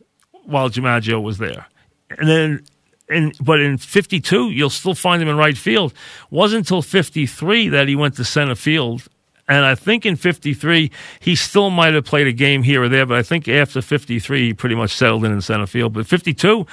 while 0.45 0.69
DiMaggio 0.69 1.21
was 1.21 1.37
there, 1.37 1.67
and 2.09 2.27
then 2.27 2.65
in 3.09 3.33
but 3.41 3.59
in 3.59 3.77
52 3.77 4.51
you'll 4.51 4.69
still 4.69 4.95
find 4.95 5.21
him 5.21 5.27
in 5.27 5.37
right 5.37 5.57
field. 5.57 5.93
Wasn't 6.29 6.59
until 6.59 6.81
53 6.81 7.69
that 7.69 7.87
he 7.87 7.95
went 7.95 8.15
to 8.15 8.25
center 8.25 8.55
field. 8.55 9.03
And 9.45 9.65
i 9.65 9.75
think 9.75 10.05
in 10.05 10.15
53 10.15 10.89
he 11.19 11.35
still 11.35 11.69
might 11.69 11.93
have 11.93 12.05
played 12.05 12.27
a 12.27 12.31
game 12.31 12.63
here 12.63 12.81
or 12.81 12.87
there 12.87 13.05
but 13.05 13.17
i 13.17 13.23
think 13.23 13.49
after 13.49 13.81
53 13.81 14.47
he 14.47 14.53
pretty 14.53 14.75
much 14.75 14.91
settled 14.91 15.25
in 15.25 15.33
in 15.33 15.41
center 15.41 15.67
field. 15.67 15.91
But 15.93 16.07
52 16.07 16.65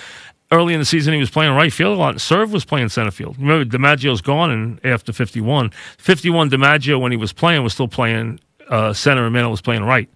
early 0.53 0.75
in 0.75 0.81
the 0.81 0.87
season 0.87 1.15
he 1.15 1.21
was 1.21 1.31
playing 1.31 1.55
right 1.55 1.73
field 1.73 1.97
a 1.97 1.99
lot 2.01 2.21
serve 2.21 2.53
was 2.53 2.65
playing 2.65 2.89
center 2.89 3.11
field 3.11 3.37
remember 3.39 3.65
dimaggio's 3.65 4.21
gone 4.21 4.51
and 4.51 4.85
after 4.85 5.13
51 5.13 5.71
51 5.99 6.51
dimaggio 6.51 7.01
when 7.01 7.13
he 7.13 7.17
was 7.17 7.33
playing 7.33 7.63
was 7.63 7.73
still 7.73 7.89
playing 7.89 8.41
uh, 8.69 8.93
center 8.93 9.25
and 9.25 9.33
Mantle 9.33 9.51
was 9.51 9.61
playing 9.61 9.83
right 9.83 10.09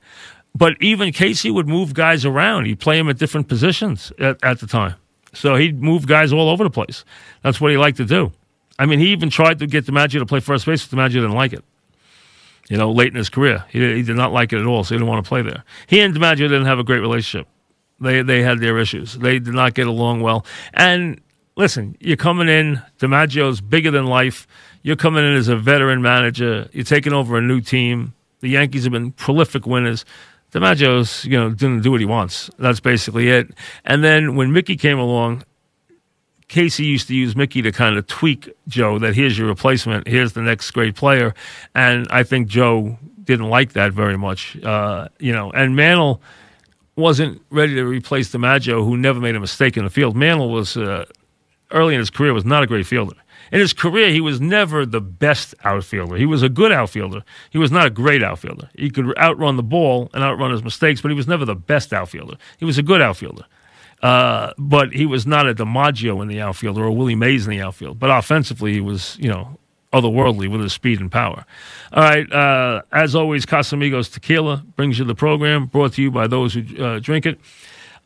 but 0.55 0.77
even 0.81 1.12
Casey 1.12 1.51
would 1.51 1.68
move 1.68 1.94
guys 1.94 2.25
around. 2.25 2.66
He'd 2.66 2.79
play 2.79 2.97
them 2.97 3.09
at 3.09 3.18
different 3.18 3.49
positions 3.49 4.12
at, 4.18 4.42
at 4.44 4.61
the 4.61 4.66
time. 4.66 4.94
So 5.33 5.57
he'd 5.57 5.83
move 5.83 6.07
guys 6.07 6.33
all 6.33 6.49
over 6.49 6.62
the 6.62 6.70
place. 6.70 7.05
That's 7.42 7.61
what 7.61 7.73
he 7.73 7.77
liked 7.77 7.97
to 7.97 8.05
do. 8.05 8.33
I 8.79 8.87
mean, 8.87 9.01
he 9.01 9.09
even 9.09 9.31
tried 9.31 9.59
to 9.61 9.66
get 9.66 9.87
DiMaggio 9.87 10.20
to 10.20 10.27
play 10.27 10.40
first 10.40 10.64
base, 10.66 10.87
but 10.87 10.97
DiMaggio 10.97 11.14
didn't 11.14 11.33
like 11.33 11.53
it. 11.53 11.64
You 12.68 12.77
know, 12.77 12.90
late 12.90 13.09
in 13.09 13.16
his 13.16 13.29
career, 13.29 13.64
he, 13.68 13.79
he 13.97 14.03
did 14.03 14.16
not 14.16 14.33
like 14.33 14.53
it 14.53 14.61
at 14.61 14.66
all, 14.66 14.85
so 14.85 14.94
he 14.94 14.99
didn't 14.99 15.09
want 15.09 15.25
to 15.25 15.29
play 15.29 15.42
there. 15.42 15.64
He 15.87 16.01
and 16.01 16.14
DiMaggio 16.14 16.38
didn't 16.38 16.66
have 16.66 16.79
a 16.79 16.85
great 16.85 17.01
relationship. 17.01 17.49
They 18.00 18.22
they 18.22 18.42
had 18.42 18.61
their 18.61 18.78
issues. 18.78 19.14
They 19.14 19.38
did 19.38 19.54
not 19.54 19.74
get 19.74 19.87
along 19.87 20.20
well. 20.20 20.44
And 20.72 21.20
listen, 21.57 21.96
you're 22.00 22.16
coming 22.16 22.48
in. 22.48 22.83
DiMaggio's 22.98 23.61
bigger 23.61 23.90
than 23.90 24.07
life. 24.07 24.46
You're 24.83 24.96
coming 24.96 25.24
in 25.24 25.35
as 25.35 25.48
a 25.48 25.57
veteran 25.57 26.02
manager. 26.02 26.68
You're 26.72 26.85
taking 26.85 27.12
over 27.12 27.38
a 27.38 27.42
new 27.42 27.61
team. 27.61 28.14
The 28.40 28.50
Yankees 28.50 28.85
have 28.85 28.92
been 28.92 29.12
prolific 29.12 29.66
winners. 29.66 30.04
DiMaggio's, 30.52 31.24
you 31.24 31.38
know, 31.38 31.50
didn't 31.50 31.83
do 31.83 31.90
what 31.90 32.00
he 32.00 32.07
wants. 32.07 32.50
That's 32.59 32.80
basically 32.80 33.28
it. 33.28 33.48
And 33.85 34.04
then 34.04 34.37
when 34.37 34.52
Mickey 34.52 34.76
came 34.76 34.98
along, 34.98 35.44
Casey 36.48 36.85
used 36.85 37.09
to 37.09 37.14
use 37.14 37.35
Mickey 37.35 37.62
to 37.62 37.72
kind 37.72 37.96
of 37.96 38.07
tweak 38.07 38.48
Joe 38.68 38.98
that 38.98 39.14
here's 39.14 39.37
your 39.37 39.48
replacement, 39.48 40.07
here's 40.07 40.35
the 40.35 40.42
next 40.42 40.70
great 40.70 40.94
player. 40.94 41.35
And 41.74 42.07
I 42.11 42.22
think 42.22 42.46
Joe 42.48 42.98
didn't 43.24 43.48
like 43.48 43.72
that 43.72 43.92
very 43.92 44.16
much. 44.16 44.62
Uh, 44.62 45.09
you 45.18 45.33
know, 45.33 45.50
and 45.50 45.74
Mantle 45.74 46.20
wasn't 46.96 47.42
ready 47.50 47.74
to 47.74 47.85
replace 47.85 48.30
DiMaggio, 48.30 48.85
who 48.85 48.96
never 48.96 49.20
made 49.20 49.35
a 49.35 49.40
mistake 49.40 49.76
in 49.76 49.85
the 49.85 49.90
field. 49.90 50.16
Mantle 50.16 50.50
was, 50.50 50.76
uh, 50.76 51.04
early 51.70 51.94
in 51.94 52.00
his 52.00 52.11
career, 52.11 52.33
was 52.33 52.44
not 52.44 52.62
a 52.62 52.66
great 52.66 52.87
fielder. 52.87 53.16
In 53.52 53.61
his 53.61 53.72
career, 53.72 54.11
he 54.11 54.20
was 54.20 54.40
never 54.40 54.87
the 54.87 55.00
best 55.00 55.54
outfielder. 55.64 56.16
He 56.16 56.26
was 56.26 56.42
a 56.42 56.48
good 56.48 56.72
outfielder. 56.72 57.22
He 57.50 57.59
was 57.59 57.70
not 57.70 57.87
a 57.87 57.90
great 57.90 58.22
outfielder. 58.22 58.70
He 58.74 58.90
could 58.90 59.16
outrun 59.18 59.57
the 59.57 59.62
ball 59.62 60.11
and 60.14 60.24
outrun 60.24 60.50
his 60.50 60.64
mistakes, 60.64 61.00
but 61.00 61.11
he 61.11 61.14
was 61.14 61.28
never 61.28 61.44
the 61.44 61.54
best 61.54 61.92
outfielder. 61.92 62.37
He 62.59 62.64
was 62.64 62.78
a 62.78 62.83
good 62.83 63.02
outfielder. 63.02 63.44
Uh, 64.02 64.52
but 64.59 64.92
he 64.92 65.07
was 65.07 65.26
not 65.26 65.48
a 65.48 65.54
DiMaggio 65.54 66.20
in 66.20 66.28
the 66.28 66.40
outfield 66.40 66.78
or 66.78 66.85
a 66.85 66.92
Willie 66.92 67.14
Mays 67.14 67.46
in 67.46 67.50
the 67.50 67.61
outfield. 67.61 67.98
But 67.98 68.11
offensively, 68.11 68.72
he 68.72 68.80
was, 68.80 69.16
you 69.18 69.28
know, 69.28 69.59
otherworldly 69.94 70.50
with 70.50 70.61
his 70.61 70.72
speed 70.72 71.00
and 71.00 71.11
power. 71.11 71.44
All 71.92 72.02
right. 72.02 72.30
Uh, 72.30 72.83
as 72.92 73.14
always, 73.14 73.46
Casamigos 73.46 74.12
Tequila 74.12 74.64
brings 74.76 74.98
you 74.98 75.04
the 75.04 75.14
program, 75.14 75.66
brought 75.66 75.94
to 75.94 76.02
you 76.02 76.11
by 76.11 76.26
those 76.26 76.54
who 76.54 76.85
uh, 76.85 76.98
drink 76.98 77.24
it. 77.24 77.38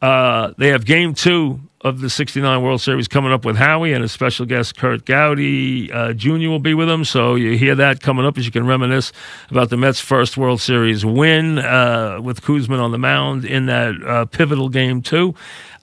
Uh, 0.01 0.53
they 0.59 0.69
have 0.69 0.85
game 0.85 1.13
two 1.13 1.61
of 1.81 2.01
the 2.01 2.11
69 2.11 2.63
World 2.63 2.81
Series 2.81 3.09
coming 3.09 3.33
up 3.33 3.45
with 3.45 3.57
Howie 3.57 3.93
and 3.93 4.05
a 4.05 4.09
special 4.09 4.47
guest, 4.47 4.77
Curt 4.77 5.05
Gowdy 5.05 5.91
uh, 5.93 6.13
Jr. 6.13 6.49
will 6.49 6.59
be 6.59 6.75
with 6.75 6.89
them. 6.89 7.05
So 7.05 7.35
you 7.35 7.57
hear 7.57 7.75
that 7.77 8.01
coming 8.01 8.25
up 8.27 8.37
as 8.37 8.45
you 8.45 8.53
can 8.53 8.67
reminisce 8.67 9.13
about 9.51 9.71
the 9.71 9.77
Mets' 9.77 10.01
first 10.01 10.37
World 10.37 10.61
Series 10.61 11.05
win 11.05 11.59
uh, 11.59 12.21
with 12.23 12.43
Koosman 12.43 12.81
on 12.81 12.93
the 12.93 12.99
mound 12.99 13.45
in 13.45 13.67
that 13.67 13.95
uh, 14.05 14.25
pivotal 14.27 14.69
game 14.69 15.03
two. 15.03 15.35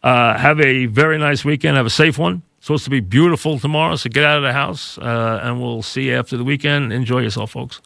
Have 0.04 0.62
a 0.62 0.86
very 0.86 1.18
nice 1.18 1.44
weekend. 1.44 1.76
Have 1.78 1.86
a 1.86 1.90
safe 1.90 2.18
one. 2.18 2.44
Supposed 2.66 2.86
to 2.86 2.90
be 2.90 3.00
beautiful 3.00 3.60
tomorrow, 3.60 3.96
so 3.96 4.10
get 4.10 4.24
out 4.24 4.38
of 4.38 4.42
the 4.42 4.52
house, 4.52 4.98
uh, 4.98 5.40
and 5.44 5.62
we'll 5.62 5.84
see 5.84 6.08
you 6.08 6.16
after 6.16 6.36
the 6.36 6.44
weekend. 6.44 6.92
Enjoy 6.92 7.20
yourself, 7.20 7.52
folks. 7.52 7.80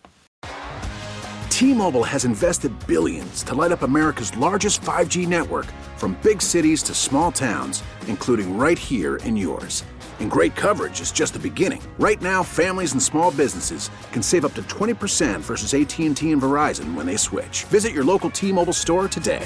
T-Mobile 1.49 2.05
has 2.05 2.23
invested 2.23 2.71
billions 2.87 3.43
to 3.43 3.55
light 3.55 3.73
up 3.73 3.81
America's 3.81 4.31
largest 4.37 4.79
5G 4.79 5.27
network 5.27 5.65
from 5.97 6.17
big 6.23 6.41
cities 6.41 6.81
to 6.83 6.93
small 6.93 7.29
towns, 7.29 7.83
including 8.07 8.57
right 8.57 8.79
here 8.79 9.17
in 9.25 9.35
yours. 9.35 9.83
And 10.21 10.31
great 10.31 10.55
coverage 10.55 11.01
is 11.01 11.11
just 11.11 11.33
the 11.33 11.39
beginning. 11.39 11.81
Right 11.99 12.21
now, 12.21 12.41
families 12.41 12.93
and 12.93 13.03
small 13.03 13.31
businesses 13.31 13.89
can 14.13 14.21
save 14.21 14.45
up 14.45 14.53
to 14.53 14.61
20% 14.69 15.41
versus 15.41 15.73
AT&T 15.73 16.05
and 16.05 16.15
Verizon 16.15 16.93
when 16.93 17.05
they 17.05 17.17
switch. 17.17 17.65
Visit 17.65 17.91
your 17.91 18.05
local 18.05 18.29
T-Mobile 18.29 18.71
store 18.71 19.09
today. 19.09 19.45